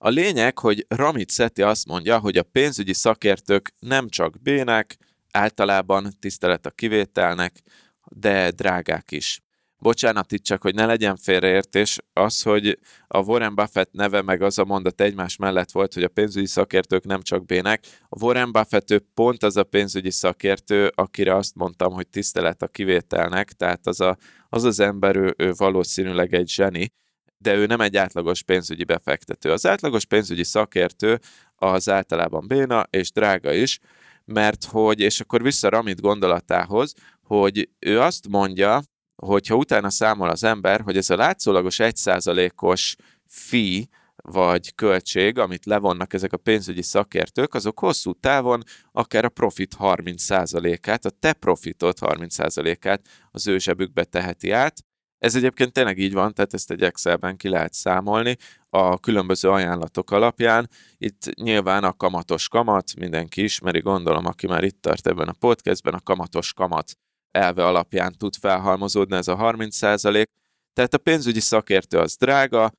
[0.00, 4.96] A lényeg, hogy Ramit Seti azt mondja, hogy a pénzügyi szakértők nem csak bének,
[5.30, 7.62] általában tisztelet a kivételnek,
[8.10, 9.40] de drágák is.
[9.80, 14.58] Bocsánat itt csak, hogy ne legyen félreértés, az, hogy a Warren Buffett neve meg az
[14.58, 17.84] a mondat egymás mellett volt, hogy a pénzügyi szakértők nem csak bének.
[18.08, 22.68] A Warren Buffett ő pont az a pénzügyi szakértő, akire azt mondtam, hogy tisztelet a
[22.68, 24.16] kivételnek, tehát az a,
[24.48, 26.92] az, az ember, ő, ő valószínűleg egy zseni,
[27.38, 29.52] de ő nem egy átlagos pénzügyi befektető.
[29.52, 31.18] Az átlagos pénzügyi szakértő
[31.56, 33.78] az általában béna és drága is,
[34.24, 38.80] mert hogy, és akkor vissza Ramit gondolatához, hogy ő azt mondja,
[39.16, 43.82] hogyha utána számol az ember, hogy ez a látszólagos 1%-os fee,
[44.22, 48.62] vagy költség, amit levonnak ezek a pénzügyi szakértők, azok hosszú távon
[48.92, 54.84] akár a profit 30%-át, a te profitot 30%-át az ő zsebükbe teheti át.
[55.18, 58.36] Ez egyébként tényleg így van, tehát ezt egy Excelben ki lehet számolni
[58.70, 60.68] a különböző ajánlatok alapján.
[60.96, 65.94] Itt nyilván a kamatos kamat, mindenki ismeri, gondolom, aki már itt tart ebben a podcastben,
[65.94, 66.92] a kamatos kamat
[67.30, 70.24] elve alapján tud felhalmozódni ez a 30%.
[70.72, 72.72] Tehát a pénzügyi szakértő az drága,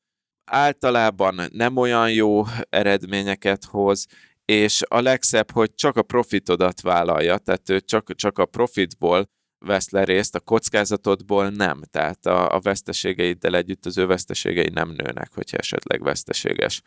[0.46, 4.06] általában nem olyan jó eredményeket hoz,
[4.46, 9.30] és a legszebb, hogy csak a profitodat vállalja, tehát ő csak, csak a profitból
[9.60, 11.82] vesz le részt, a kockázatodból nem.
[11.92, 16.82] Tehát a, a veszteségeiddel együtt az ő veszteségei nem nőnek, hogyha esetleg veszteséges.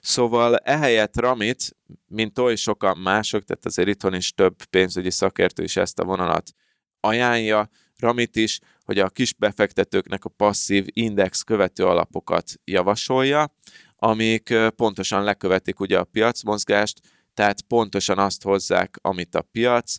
[0.00, 5.76] Szóval ehelyett Ramit, mint oly sokan mások, tehát azért itthon is több pénzügyi szakértő is
[5.76, 6.52] ezt a vonalat
[7.00, 13.54] ajánlja, Ramit is, hogy a kis befektetőknek a passzív index követő alapokat javasolja,
[13.96, 17.00] amik pontosan lekövetik ugye a piacmozgást,
[17.34, 19.96] tehát pontosan azt hozzák, amit a piac.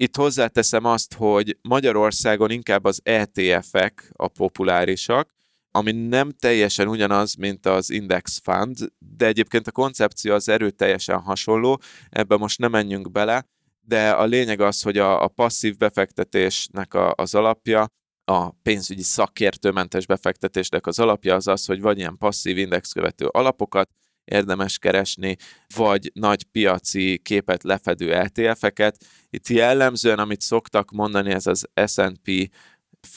[0.00, 5.34] Itt hozzáteszem azt, hogy Magyarországon inkább az ETF-ek a populárisak,
[5.70, 8.76] ami nem teljesen ugyanaz, mint az Index Fund,
[9.16, 11.80] de egyébként a koncepció az erőteljesen hasonló,
[12.10, 13.46] ebbe most nem menjünk bele,
[13.80, 17.86] de a lényeg az, hogy a, a passzív befektetésnek a, az alapja,
[18.24, 23.90] a pénzügyi szakértőmentes befektetésnek az alapja az az, hogy vagy ilyen passzív indexkövető alapokat
[24.30, 25.36] érdemes keresni,
[25.74, 29.04] vagy nagy piaci képet lefedő ETF-eket.
[29.30, 32.50] Itt jellemzően, amit szoktak mondani, ez az S&P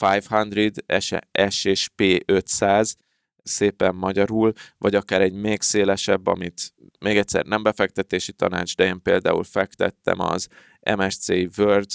[0.00, 2.96] 500, S és P 500,
[3.42, 9.02] szépen magyarul, vagy akár egy még szélesebb, amit még egyszer nem befektetési tanács, de én
[9.02, 10.48] például fektettem az
[10.96, 11.90] MSC World,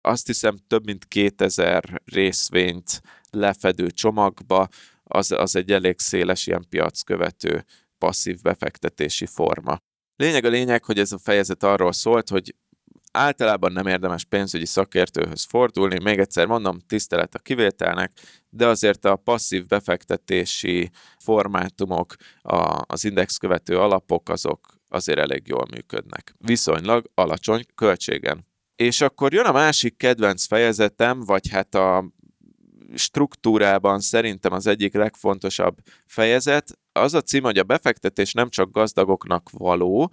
[0.00, 3.00] azt hiszem több mint 2000 részvényt
[3.30, 4.68] lefedő csomagba,
[5.04, 7.64] az, az egy elég széles ilyen piackövető
[7.98, 9.78] passzív befektetési forma.
[10.16, 12.54] Lényeg a lényeg, hogy ez a fejezet arról szólt, hogy
[13.12, 18.12] általában nem érdemes pénzügyi szakértőhöz fordulni, még egyszer mondom, tisztelet a kivételnek,
[18.50, 26.34] de azért a passzív befektetési formátumok, a, az indexkövető alapok, azok azért elég jól működnek.
[26.38, 28.46] Viszonylag alacsony költségen.
[28.76, 32.12] És akkor jön a másik kedvenc fejezetem, vagy hát a
[32.94, 35.76] struktúrában szerintem az egyik legfontosabb
[36.06, 40.10] fejezet, az a cím, hogy a befektetés nem csak gazdagoknak való,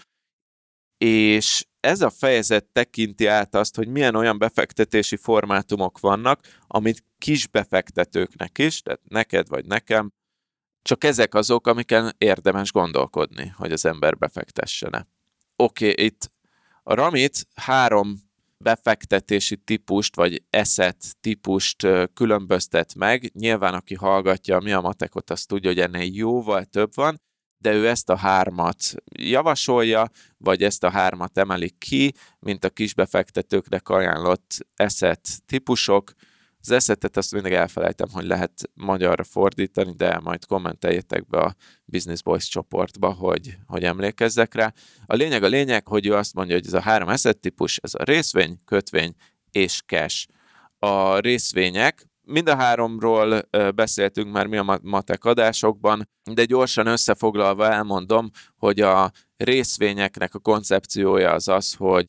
[0.98, 7.48] és ez a fejezet tekinti át azt, hogy milyen olyan befektetési formátumok vannak, amit kis
[7.48, 10.12] befektetőknek is, tehát neked vagy nekem,
[10.82, 15.08] csak ezek azok, amiken érdemes gondolkodni, hogy az ember befektessene.
[15.56, 16.32] Oké, okay, itt
[16.84, 18.25] a Ramit három
[18.58, 23.32] befektetési típust, vagy eszet típust különböztet meg.
[23.34, 27.22] Nyilván, aki hallgatja mi a matekot, azt tudja, hogy ennél jóval több van,
[27.58, 33.90] de ő ezt a hármat javasolja, vagy ezt a hármat emelik ki, mint a kisbefektetőknek
[33.90, 36.14] ajánlott eszet típusok.
[36.68, 41.56] Az eszetet azt mindig elfelejtem, hogy lehet magyarra fordítani, de majd kommenteljétek be a
[41.86, 44.74] Business Boys csoportba, hogy, hogy emlékezzek rá.
[45.06, 47.92] A lényeg a lényeg, hogy ő azt mondja, hogy ez a három eszet típus, ez
[47.94, 49.14] a részvény, kötvény
[49.52, 50.28] és cash.
[50.80, 53.42] A részvények Mind a háromról
[53.76, 61.32] beszéltünk már mi a matek adásokban, de gyorsan összefoglalva elmondom, hogy a részvényeknek a koncepciója
[61.32, 62.06] az az, hogy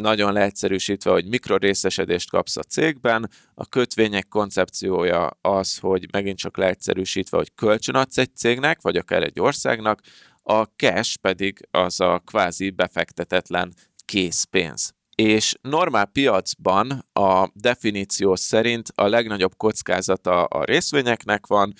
[0.00, 7.36] nagyon leegyszerűsítve, hogy mikrorészesedést kapsz a cégben, a kötvények koncepciója az, hogy megint csak leegyszerűsítve,
[7.36, 10.00] hogy kölcsönadsz egy cégnek, vagy akár egy országnak,
[10.42, 13.74] a cash pedig az a kvázi befektetetlen
[14.04, 14.94] készpénz.
[15.14, 21.74] És normál piacban a definíció szerint a legnagyobb kockázata a részvényeknek van,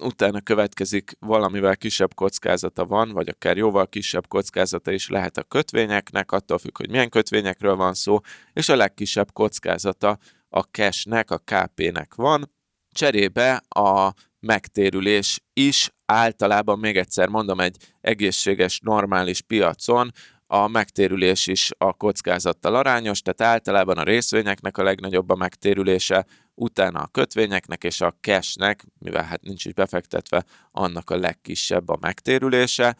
[0.00, 6.32] utána következik valamivel kisebb kockázata van, vagy akár jóval kisebb kockázata is lehet a kötvényeknek,
[6.32, 8.18] attól függ, hogy milyen kötvényekről van szó,
[8.52, 10.18] és a legkisebb kockázata
[10.48, 12.50] a cashnek, a KP-nek van.
[12.90, 20.10] Cserébe a megtérülés is általában, még egyszer mondom, egy egészséges, normális piacon
[20.46, 27.00] a megtérülés is a kockázattal arányos, tehát általában a részvényeknek a legnagyobb a megtérülése, utána
[27.00, 32.96] a kötvényeknek és a cashnek, mivel hát nincs is befektetve, annak a legkisebb a megtérülése.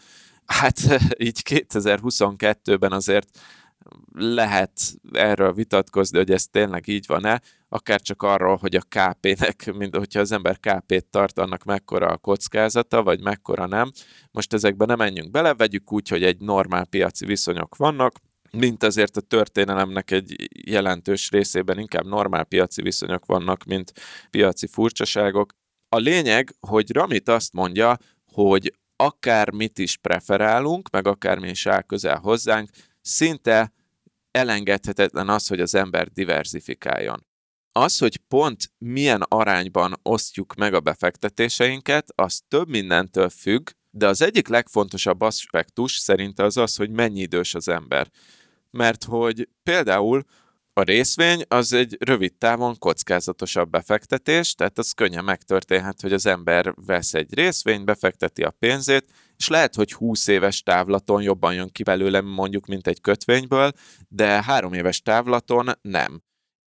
[0.46, 0.78] Hát
[1.26, 3.28] így 2022-ben azért
[4.14, 4.72] lehet
[5.12, 10.20] erről vitatkozni, hogy ez tényleg így van-e, akár csak arról, hogy a KP-nek, mint hogyha
[10.20, 13.90] az ember KP-t tart, annak mekkora a kockázata, vagy mekkora nem.
[14.30, 18.14] Most ezekben nem menjünk bele, vegyük úgy, hogy egy normál piaci viszonyok vannak,
[18.56, 23.92] mint azért a történelemnek egy jelentős részében inkább normál piaci viszonyok vannak, mint
[24.30, 25.52] piaci furcsaságok.
[25.88, 27.98] A lényeg, hogy Ramit azt mondja,
[28.32, 33.72] hogy akármit is preferálunk, meg akármi is áll közel hozzánk, szinte
[34.30, 37.26] elengedhetetlen az, hogy az ember diversifikáljon.
[37.72, 44.22] Az, hogy pont milyen arányban osztjuk meg a befektetéseinket, az több mindentől függ, de az
[44.22, 48.10] egyik legfontosabb aspektus szerint az az, hogy mennyi idős az ember.
[48.76, 50.24] Mert hogy például
[50.74, 56.74] a részvény az egy rövid távon kockázatosabb befektetés, tehát az könnyen megtörténhet, hogy az ember
[56.86, 59.04] vesz egy részvényt, befekteti a pénzét,
[59.36, 63.72] és lehet, hogy 20 éves távlaton jobban jön ki belőle mondjuk, mint egy kötvényből,
[64.08, 66.22] de három éves távlaton nem.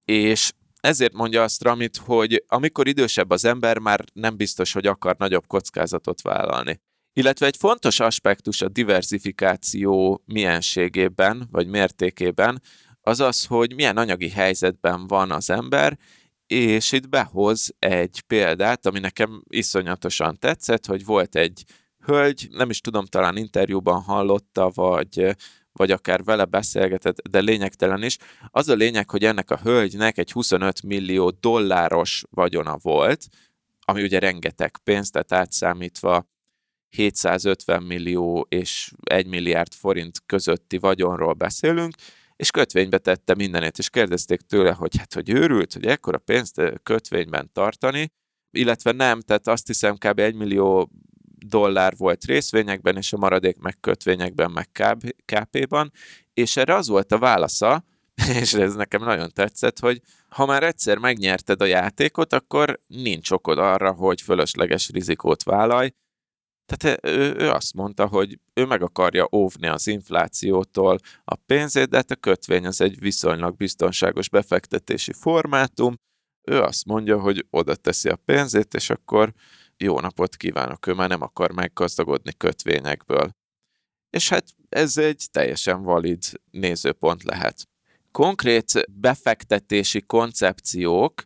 [0.04, 5.16] És ezért mondja azt Ramit, hogy amikor idősebb az ember, már nem biztos, hogy akar
[5.16, 6.80] nagyobb kockázatot vállalni.
[7.12, 12.62] Illetve egy fontos aspektus a diversifikáció mienségében, vagy mértékében,
[13.00, 15.98] az az, hogy milyen anyagi helyzetben van az ember,
[16.46, 21.64] és itt behoz egy példát, ami nekem iszonyatosan tetszett, hogy volt egy
[22.04, 25.36] hölgy, nem is tudom, talán interjúban hallotta, vagy,
[25.72, 28.16] vagy akár vele beszélgetett, de lényegtelen is.
[28.50, 33.26] Az a lényeg, hogy ennek a hölgynek egy 25 millió dolláros vagyona volt,
[33.80, 36.30] ami ugye rengeteg pénz, tehát átszámítva
[36.96, 41.94] 750 millió és 1 milliárd forint közötti vagyonról beszélünk,
[42.36, 47.50] és kötvénybe tette mindenét, és kérdezték tőle, hogy hát, hogy őrült, hogy ekkora pénzt kötvényben
[47.52, 48.12] tartani,
[48.50, 50.18] illetve nem, tehát azt hiszem kb.
[50.18, 50.90] 1 millió
[51.46, 54.68] dollár volt részvényekben, és a maradék meg kötvényekben, meg
[55.24, 55.92] KP-ban,
[56.34, 57.84] és erre az volt a válasza,
[58.40, 63.58] és ez nekem nagyon tetszett, hogy ha már egyszer megnyerted a játékot, akkor nincs okod
[63.58, 65.90] arra, hogy fölösleges rizikót vállalj,
[66.66, 71.96] tehát ő, ő azt mondta, hogy ő meg akarja óvni az inflációtól a pénzét, de
[71.96, 75.94] hát a kötvény az egy viszonylag biztonságos befektetési formátum.
[76.42, 79.32] Ő azt mondja, hogy oda teszi a pénzét, és akkor
[79.76, 83.30] jó napot kívánok, ő már nem akar meggazdagodni kötvényekből.
[84.10, 87.68] És hát ez egy teljesen valid nézőpont lehet.
[88.10, 91.24] Konkrét befektetési koncepciók,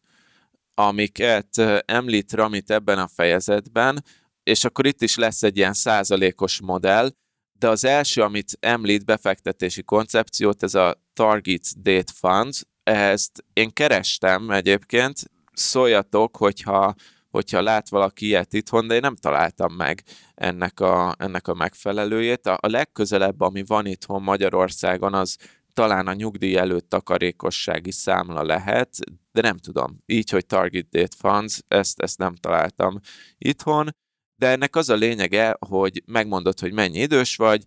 [0.74, 4.05] amiket említ Ramit ebben a fejezetben,
[4.47, 7.11] és akkor itt is lesz egy ilyen százalékos modell,
[7.59, 14.51] de az első, amit említ befektetési koncepciót, ez a Target Date Fund, ezt én kerestem
[14.51, 16.94] egyébként, szóljatok, hogyha,
[17.30, 20.03] hogyha lát valaki ilyet itthon, de én nem találtam meg
[20.34, 22.47] ennek a, ennek a megfelelőjét.
[22.47, 25.36] A, a legközelebb, ami van itthon Magyarországon, az
[25.72, 28.90] talán a nyugdíj előtt takarékossági számla lehet,
[29.32, 30.03] de nem tudom.
[30.07, 33.01] Így, hogy Target Date Funds, ezt, ezt nem találtam
[33.38, 33.88] itthon
[34.37, 37.66] de ennek az a lényege, hogy megmondod, hogy mennyi idős vagy,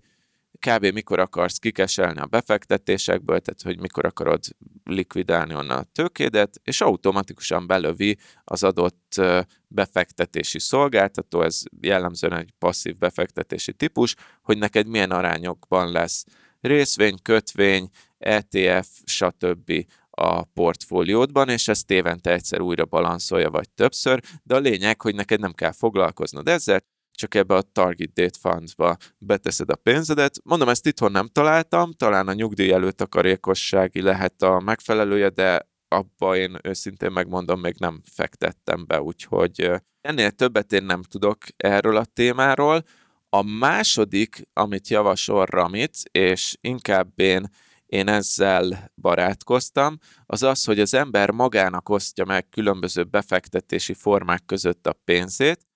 [0.59, 0.85] kb.
[0.85, 4.43] mikor akarsz kikeselni a befektetésekből, tehát hogy mikor akarod
[4.83, 9.21] likvidálni onnan a tőkédet, és automatikusan belövi az adott
[9.67, 16.25] befektetési szolgáltató, ez jellemzően egy passzív befektetési típus, hogy neked milyen arányokban lesz
[16.61, 19.85] részvény, kötvény, ETF, stb
[20.19, 25.39] a portfóliódban, és ezt évente egyszer újra balanszolja, vagy többször, de a lényeg, hogy neked
[25.39, 26.79] nem kell foglalkoznod ezzel,
[27.11, 30.35] csak ebbe a Target Date Funds-ba beteszed a pénzedet.
[30.43, 36.35] Mondom, ezt itthon nem találtam, talán a nyugdíj előtt takarékossági lehet a megfelelője, de abba
[36.35, 42.05] én őszintén megmondom, még nem fektettem be, úgyhogy ennél többet én nem tudok erről a
[42.05, 42.83] témáról.
[43.29, 47.49] A második, amit javasol Ramit, és inkább én
[47.89, 54.87] én ezzel barátkoztam, az az, hogy az ember magának osztja meg különböző befektetési formák között
[54.87, 55.67] a pénzét.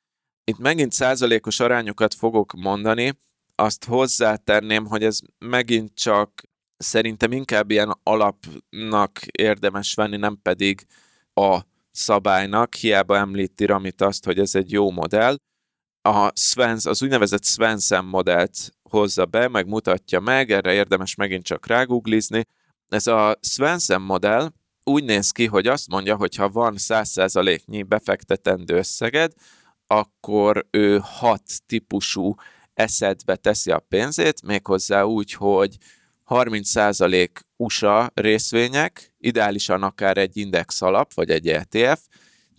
[0.43, 3.19] Itt megint százalékos arányokat fogok mondani,
[3.55, 6.41] azt hozzátenném, hogy ez megint csak
[6.77, 10.85] szerintem inkább ilyen alapnak érdemes venni, nem pedig
[11.33, 11.59] a
[11.91, 15.35] szabálynak, hiába említi Ramit azt, hogy ez egy jó modell.
[16.01, 21.67] A Svens, az úgynevezett Svensen modellt hozza be, meg mutatja meg, erre érdemes megint csak
[21.67, 22.45] ráguglizni.
[22.89, 24.51] Ez a Svensen modell
[24.83, 29.31] úgy néz ki, hogy azt mondja, hogy ha van 100%-nyi befektetendő összeged,
[29.87, 32.35] akkor ő hat típusú
[32.73, 35.77] eszedbe teszi a pénzét, méghozzá úgy, hogy
[36.29, 41.99] 30% USA részvények, ideálisan akár egy index alap, vagy egy ETF,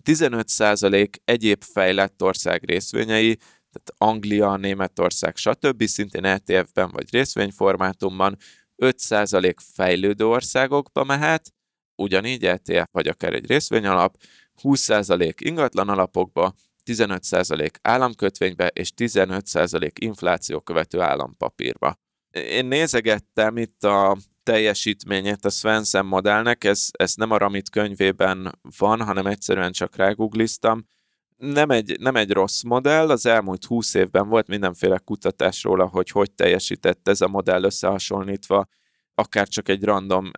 [0.03, 3.37] 15% egyéb fejlett ország részvényei,
[3.75, 5.83] tehát Anglia, Németország, stb.
[5.83, 8.37] szintén ETF-ben vagy részvényformátumban
[8.77, 11.53] 5% fejlődő országokba mehet,
[11.95, 14.17] ugyanígy ETF vagy akár egy részvényalap,
[14.61, 16.53] 20% ingatlan alapokba,
[16.85, 21.99] 15% államkötvénybe és 15% infláció követő állampapírba.
[22.31, 29.01] Én nézegettem itt a teljesítményét a Svensson modellnek, ez, ez nem a Ramit könyvében van,
[29.01, 30.87] hanem egyszerűen csak rágoogliztam.
[31.35, 36.09] Nem egy, nem egy rossz modell, az elmúlt 20 évben volt mindenféle kutatás róla, hogy
[36.09, 38.67] hogy teljesített ez a modell összehasonlítva,
[39.15, 40.31] akár csak egy random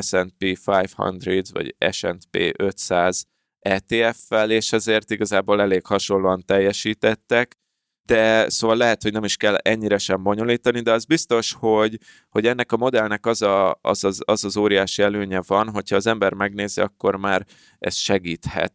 [0.00, 3.26] S&P 500 vagy S&P 500
[3.58, 7.56] ETF-fel, és ezért igazából elég hasonlóan teljesítettek.
[8.04, 11.98] De szóval lehet, hogy nem is kell ennyire sem bonyolítani, de az biztos, hogy,
[12.28, 16.06] hogy ennek a modellnek az, a, az, az, az az óriási előnye van, hogyha az
[16.06, 17.46] ember megnézi, akkor már
[17.78, 18.72] ez segíthet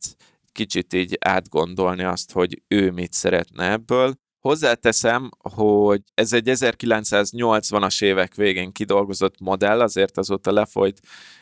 [0.58, 4.14] kicsit így átgondolni azt, hogy ő mit szeretne ebből.
[4.40, 11.00] Hozzáteszem, hogy ez egy 1980-as évek végén kidolgozott modell, azért azóta lefolyt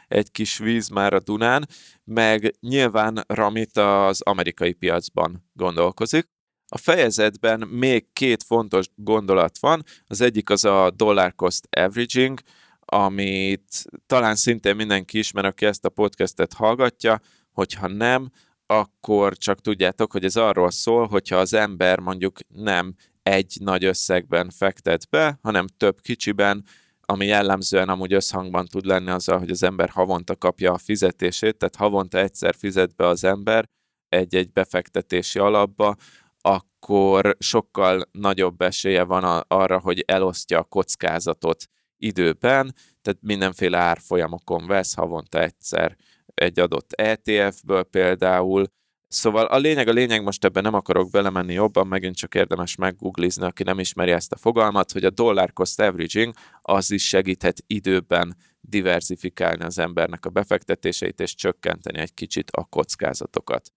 [0.07, 1.67] egy kis víz már a Dunán,
[2.03, 6.29] meg nyilván Ramit az amerikai piacban gondolkozik.
[6.67, 9.83] A fejezetben még két fontos gondolat van.
[10.07, 12.39] Az egyik az a dollar cost averaging,
[12.79, 17.19] amit talán szintén mindenki ismer, aki ezt a podcastet hallgatja,
[17.51, 18.31] hogyha nem,
[18.65, 24.49] akkor csak tudjátok, hogy ez arról szól, hogyha az ember mondjuk nem egy nagy összegben
[24.49, 26.63] fektet be, hanem több kicsiben,
[27.01, 31.75] ami jellemzően amúgy összhangban tud lenni azzal, hogy az ember havonta kapja a fizetését, tehát
[31.75, 33.69] havonta egyszer fizet be az ember
[34.09, 35.95] egy-egy befektetési alapba,
[36.41, 41.65] akkor sokkal nagyobb esélye van arra, hogy elosztja a kockázatot
[41.97, 45.95] időben, tehát mindenféle árfolyamokon vesz havonta egyszer
[46.35, 48.65] egy adott ETF-ből például.
[49.07, 53.45] Szóval a lényeg, a lényeg, most ebben nem akarok belemenni jobban, megint csak érdemes meggooglizni,
[53.45, 58.35] aki nem ismeri ezt a fogalmat, hogy a dollar cost averaging az is segíthet időben
[58.61, 63.71] diversifikálni az embernek a befektetéseit, és csökkenteni egy kicsit a kockázatokat.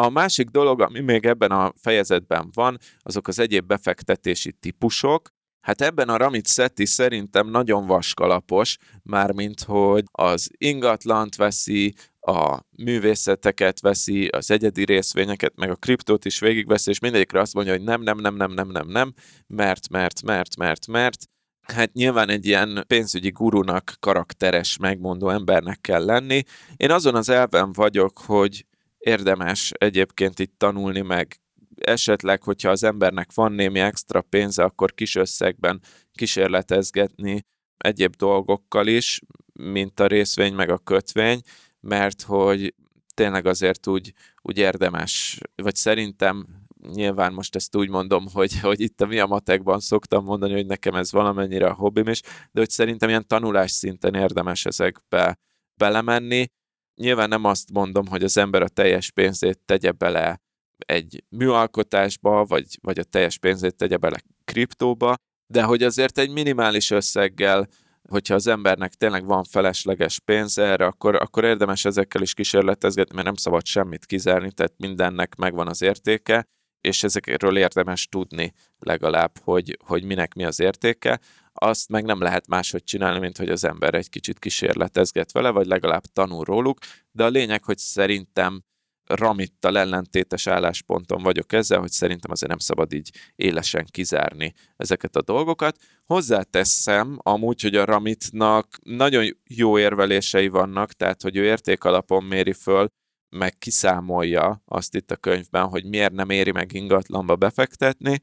[0.00, 5.28] A másik dolog, ami még ebben a fejezetben van, azok az egyéb befektetési típusok.
[5.68, 13.80] Hát ebben a Ramit Seti szerintem nagyon vaskalapos, mármint hogy az ingatlant veszi, a művészeteket
[13.80, 18.02] veszi, az egyedi részvényeket, meg a kriptót is végigveszi, és mindegyikre azt mondja, hogy nem,
[18.02, 19.12] nem, nem, nem, nem, nem, nem,
[19.46, 21.18] mert, mert, mert, mert, mert.
[21.60, 26.42] Hát nyilván egy ilyen pénzügyi gurunak, karakteres, megmondó embernek kell lenni.
[26.76, 28.66] Én azon az elven vagyok, hogy
[28.98, 31.40] érdemes egyébként itt tanulni meg
[31.80, 35.80] esetleg, hogyha az embernek van némi extra pénze, akkor kis összegben
[36.12, 37.44] kísérletezgetni
[37.76, 39.20] egyéb dolgokkal is,
[39.52, 41.40] mint a részvény meg a kötvény,
[41.80, 42.74] mert hogy
[43.14, 44.12] tényleg azért úgy,
[44.42, 46.46] úgy érdemes, vagy szerintem
[46.92, 50.66] nyilván most ezt úgy mondom, hogy, hogy itt a mi a matekban szoktam mondani, hogy
[50.66, 55.38] nekem ez valamennyire a hobbim is, de hogy szerintem ilyen tanulás szinten érdemes ezekbe
[55.74, 56.46] belemenni,
[56.94, 60.40] nyilván nem azt mondom, hogy az ember a teljes pénzét tegye bele
[60.86, 65.14] egy műalkotásba, vagy, vagy a teljes pénzét tegye bele kriptóba,
[65.46, 67.68] de hogy azért egy minimális összeggel,
[68.08, 73.26] hogyha az embernek tényleg van felesleges pénz erre, akkor, akkor érdemes ezekkel is kísérletezgetni, mert
[73.26, 76.44] nem szabad semmit kizárni, tehát mindennek megvan az értéke,
[76.80, 81.20] és ezekről érdemes tudni legalább, hogy, hogy minek mi az értéke.
[81.52, 85.66] Azt meg nem lehet máshogy csinálni, mint hogy az ember egy kicsit kísérletezget vele, vagy
[85.66, 86.78] legalább tanul róluk,
[87.10, 88.62] de a lényeg, hogy szerintem
[89.08, 95.22] Ramittal ellentétes állásponton vagyok ezzel, hogy szerintem azért nem szabad így élesen kizárni ezeket a
[95.22, 95.76] dolgokat.
[96.04, 102.88] Hozzáteszem amúgy, hogy a Ramitnak nagyon jó érvelései vannak, tehát hogy ő értékalapon méri föl,
[103.36, 108.22] meg kiszámolja azt itt a könyvben, hogy miért nem éri meg ingatlanba befektetni.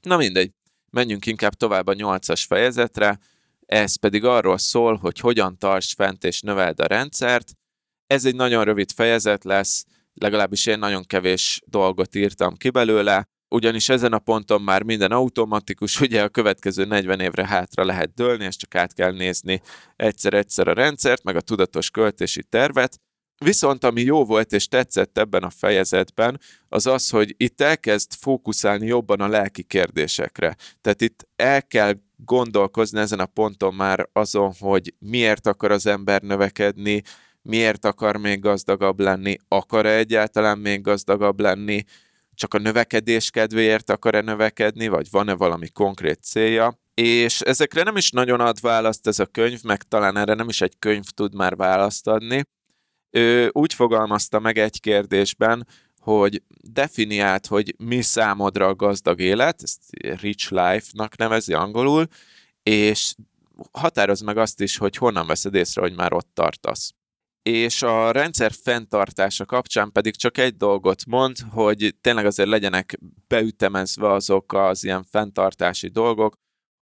[0.00, 0.52] Na mindegy,
[0.90, 3.18] Menjünk inkább tovább a nyolcas fejezetre,
[3.66, 7.52] ez pedig arról szól, hogy hogyan tarts fent és növeld a rendszert.
[8.06, 9.84] Ez egy nagyon rövid fejezet lesz,
[10.20, 16.00] legalábbis én nagyon kevés dolgot írtam ki belőle, ugyanis ezen a ponton már minden automatikus,
[16.06, 19.60] ugye a következő 40 évre hátra lehet dőlni, és csak át kell nézni
[19.96, 23.00] egyszer-egyszer a rendszert, meg a tudatos költési tervet,
[23.44, 28.86] Viszont ami jó volt és tetszett ebben a fejezetben, az az, hogy itt elkezd fókuszálni
[28.86, 30.56] jobban a lelki kérdésekre.
[30.80, 36.22] Tehát itt el kell gondolkozni ezen a ponton már azon, hogy miért akar az ember
[36.22, 37.02] növekedni,
[37.42, 41.84] miért akar még gazdagabb lenni, akar-e egyáltalán még gazdagabb lenni,
[42.34, 46.78] csak a növekedés kedvéért akar-e növekedni, vagy van-e valami konkrét célja.
[46.94, 50.60] És ezekre nem is nagyon ad választ ez a könyv, meg talán erre nem is
[50.60, 52.44] egy könyv tud már választ adni,
[53.10, 55.66] ő úgy fogalmazta meg egy kérdésben,
[55.98, 59.80] hogy definiált, hogy mi számodra a gazdag élet, ezt
[60.20, 62.06] rich life-nak nevezi angolul,
[62.62, 63.14] és
[63.72, 66.94] határoz meg azt is, hogy honnan veszed észre, hogy már ott tartasz.
[67.48, 74.12] És a rendszer fenntartása kapcsán pedig csak egy dolgot mond, hogy tényleg azért legyenek beütemezve
[74.12, 76.34] azok az ilyen fenntartási dolgok,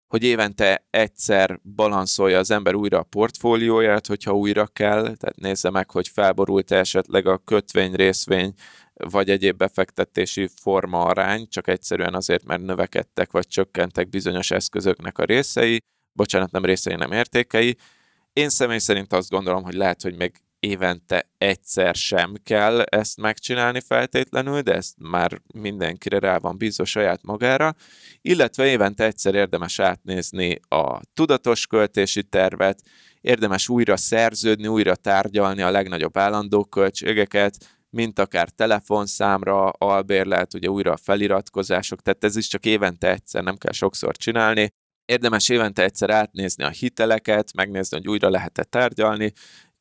[0.06, 5.90] hogy évente egyszer balanszolja az ember újra a portfólióját, hogyha újra kell, tehát nézze meg,
[5.90, 8.52] hogy felborult esetleg a kötvény, részvény
[8.94, 15.24] vagy egyéb befektetési forma arány, csak egyszerűen azért, mert növekedtek vagy csökkentek bizonyos eszközöknek a
[15.24, 15.78] részei,
[16.12, 17.76] bocsánat, nem részei, nem értékei.
[18.32, 23.80] Én személy szerint azt gondolom, hogy lehet, hogy még évente egyszer sem kell ezt megcsinálni
[23.80, 27.74] feltétlenül, de ezt már mindenkire rá van bízva saját magára,
[28.20, 32.82] illetve évente egyszer érdemes átnézni a tudatos költési tervet,
[33.20, 37.56] érdemes újra szerződni, újra tárgyalni a legnagyobb állandó költségeket,
[37.90, 43.56] mint akár telefonszámra, albérlet, ugye újra a feliratkozások, tehát ez is csak évente egyszer, nem
[43.56, 44.70] kell sokszor csinálni.
[45.04, 49.32] Érdemes évente egyszer átnézni a hiteleket, megnézni, hogy újra lehet-e tárgyalni,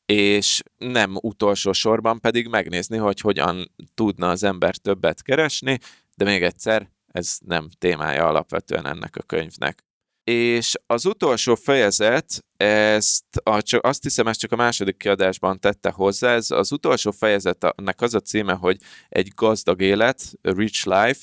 [0.06, 5.78] és nem utolsó sorban pedig megnézni, hogy hogyan tudna az ember többet keresni,
[6.14, 9.84] de még egyszer, ez nem témája alapvetően ennek a könyvnek.
[10.24, 15.90] És az utolsó fejezet, ezt a, csak, azt hiszem, ezt csak a második kiadásban tette
[15.90, 21.20] hozzá, ez az utolsó fejezetnek az a címe, hogy egy gazdag élet, a rich life,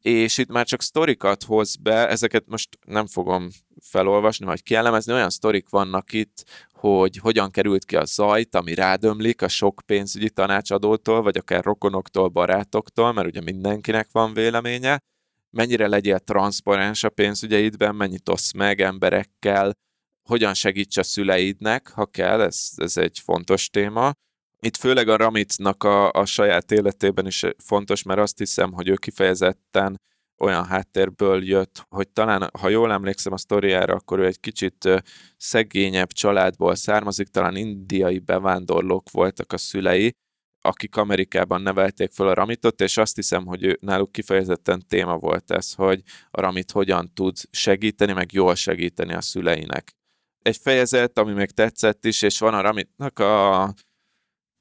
[0.00, 3.48] és itt már csak sztorikat hoz be, ezeket most nem fogom
[3.80, 9.42] felolvasni, vagy kielemezni, olyan sztorik vannak itt, hogy hogyan került ki a zajt, ami rádömlik
[9.42, 14.98] a sok pénzügyi tanácsadótól, vagy akár rokonoktól, barátoktól, mert ugye mindenkinek van véleménye,
[15.50, 19.72] mennyire legyél transzparens a pénzügyeidben, mennyit osz meg emberekkel,
[20.28, 24.12] hogyan segíts a szüleidnek, ha kell, ez, ez egy fontos téma.
[24.66, 28.94] Itt főleg a Ramitnak a, a saját életében is fontos, mert azt hiszem, hogy ő
[28.94, 30.00] kifejezetten
[30.38, 35.02] olyan háttérből jött, hogy talán, ha jól emlékszem a sztoriára, akkor ő egy kicsit
[35.36, 40.12] szegényebb családból származik, talán indiai bevándorlók voltak a szülei,
[40.60, 45.50] akik Amerikában nevelték fel a Ramitot, és azt hiszem, hogy ő, náluk kifejezetten téma volt
[45.50, 49.92] ez, hogy a Ramit hogyan tud segíteni, meg jól segíteni a szüleinek.
[50.38, 53.74] Egy fejezet, ami még tetszett is, és van a Ramitnak a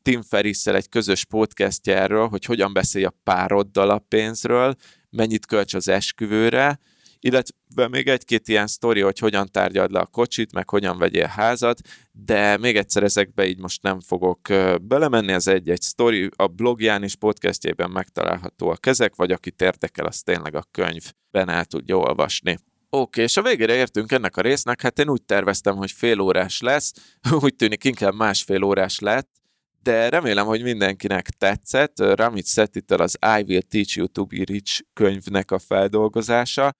[0.05, 4.75] Tim ferriss egy közös podcastja erről, hogy hogyan beszélj a pároddal a pénzről,
[5.09, 6.79] mennyit költs az esküvőre,
[7.19, 11.79] illetve még egy-két ilyen sztori, hogy hogyan tárgyad le a kocsit, meg hogyan vegyél házat,
[12.11, 14.39] de még egyszer ezekbe így most nem fogok
[14.81, 20.55] belemenni, ez egy-egy sztori, a blogján és podcastjében megtalálhatóak ezek, vagy akit érdekel, az tényleg
[20.55, 22.51] a könyvben el tudja olvasni.
[22.51, 26.19] Oké, okay, és a végére értünk ennek a résznek, hát én úgy terveztem, hogy fél
[26.19, 26.93] órás lesz,
[27.45, 29.29] úgy tűnik inkább másfél órás lett,
[29.85, 31.99] de remélem, hogy mindenkinek tetszett.
[31.99, 36.71] Ramit Settitől az I Will Teach You to Be Rich könyvnek a feldolgozása.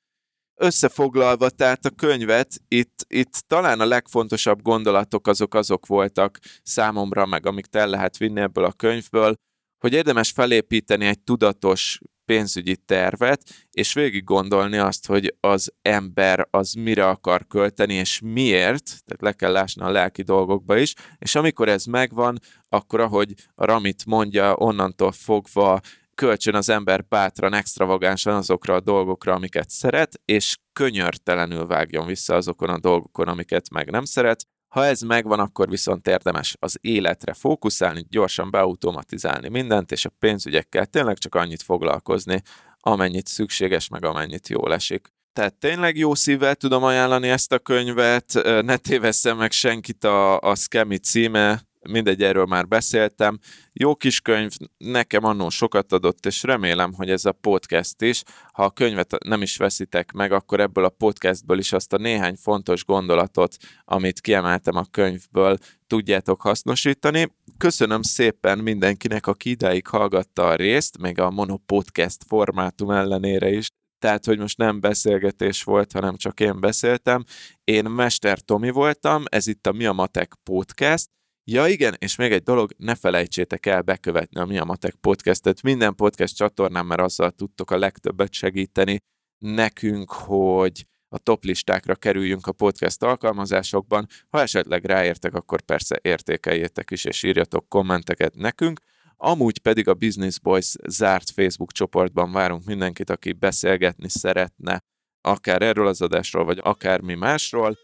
[0.60, 7.45] Összefoglalva tehát a könyvet, itt, itt talán a legfontosabb gondolatok azok azok voltak számomra, meg
[7.45, 9.34] amit el lehet vinni ebből a könyvből,
[9.78, 16.73] hogy érdemes felépíteni egy tudatos pénzügyi tervet, és végig gondolni azt, hogy az ember az
[16.73, 21.69] mire akar költeni, és miért, tehát le kell lásni a lelki dolgokba is, és amikor
[21.69, 25.80] ez megvan, akkor ahogy a Ramit mondja, onnantól fogva
[26.15, 32.69] költsön az ember bátran, extravagánsan azokra a dolgokra, amiket szeret, és könyörtelenül vágjon vissza azokon
[32.69, 34.47] a dolgokon, amiket meg nem szeret.
[34.76, 40.86] Ha ez megvan, akkor viszont érdemes az életre fókuszálni, gyorsan beautomatizálni mindent, és a pénzügyekkel
[40.86, 42.41] tényleg csak annyit foglalkozni,
[42.80, 45.13] amennyit szükséges, meg amennyit jól esik.
[45.34, 50.55] Tehát tényleg jó szívvel tudom ajánlani ezt a könyvet, ne tévesszem meg senkit a, a
[50.55, 53.39] Scammy címe, mindegy, erről már beszéltem.
[53.73, 58.23] Jó kis könyv, nekem annól sokat adott, és remélem, hogy ez a podcast is,
[58.53, 62.36] ha a könyvet nem is veszitek meg, akkor ebből a podcastből is azt a néhány
[62.36, 63.55] fontos gondolatot,
[63.86, 65.57] amit kiemeltem a könyvből,
[65.88, 67.36] tudjátok hasznosítani.
[67.57, 73.67] Köszönöm szépen mindenkinek, aki idáig hallgatta a részt, még a monopodcast formátum ellenére is
[74.05, 77.23] tehát hogy most nem beszélgetés volt, hanem csak én beszéltem.
[77.63, 81.09] Én Mester Tomi voltam, ez itt a Mi a Matek Podcast,
[81.48, 85.62] Ja igen, és még egy dolog, ne felejtsétek el bekövetni a Mi a Matek podcastet.
[85.62, 89.00] Minden podcast csatornán, mert azzal tudtok a legtöbbet segíteni
[89.38, 94.08] nekünk, hogy a top listákra kerüljünk a podcast alkalmazásokban.
[94.30, 98.80] Ha esetleg ráértek, akkor persze értékeljétek is, és írjatok kommenteket nekünk.
[99.16, 104.84] Amúgy pedig a Business Boys zárt Facebook csoportban várunk mindenkit, aki beszélgetni szeretne,
[105.22, 107.78] akár erről az adásról, vagy akármi másról.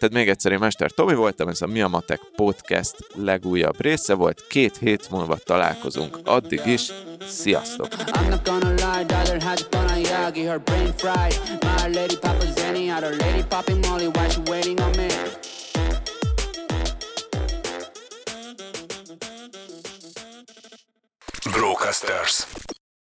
[0.00, 4.14] Tehát még egyszer én Mester Tomi voltam, ez a Mi a Matek podcast legújabb része
[4.14, 4.46] volt.
[4.48, 6.18] Két hét múlva találkozunk.
[6.24, 6.92] Addig is,
[7.28, 7.88] sziasztok!
[21.52, 22.46] Brocasters.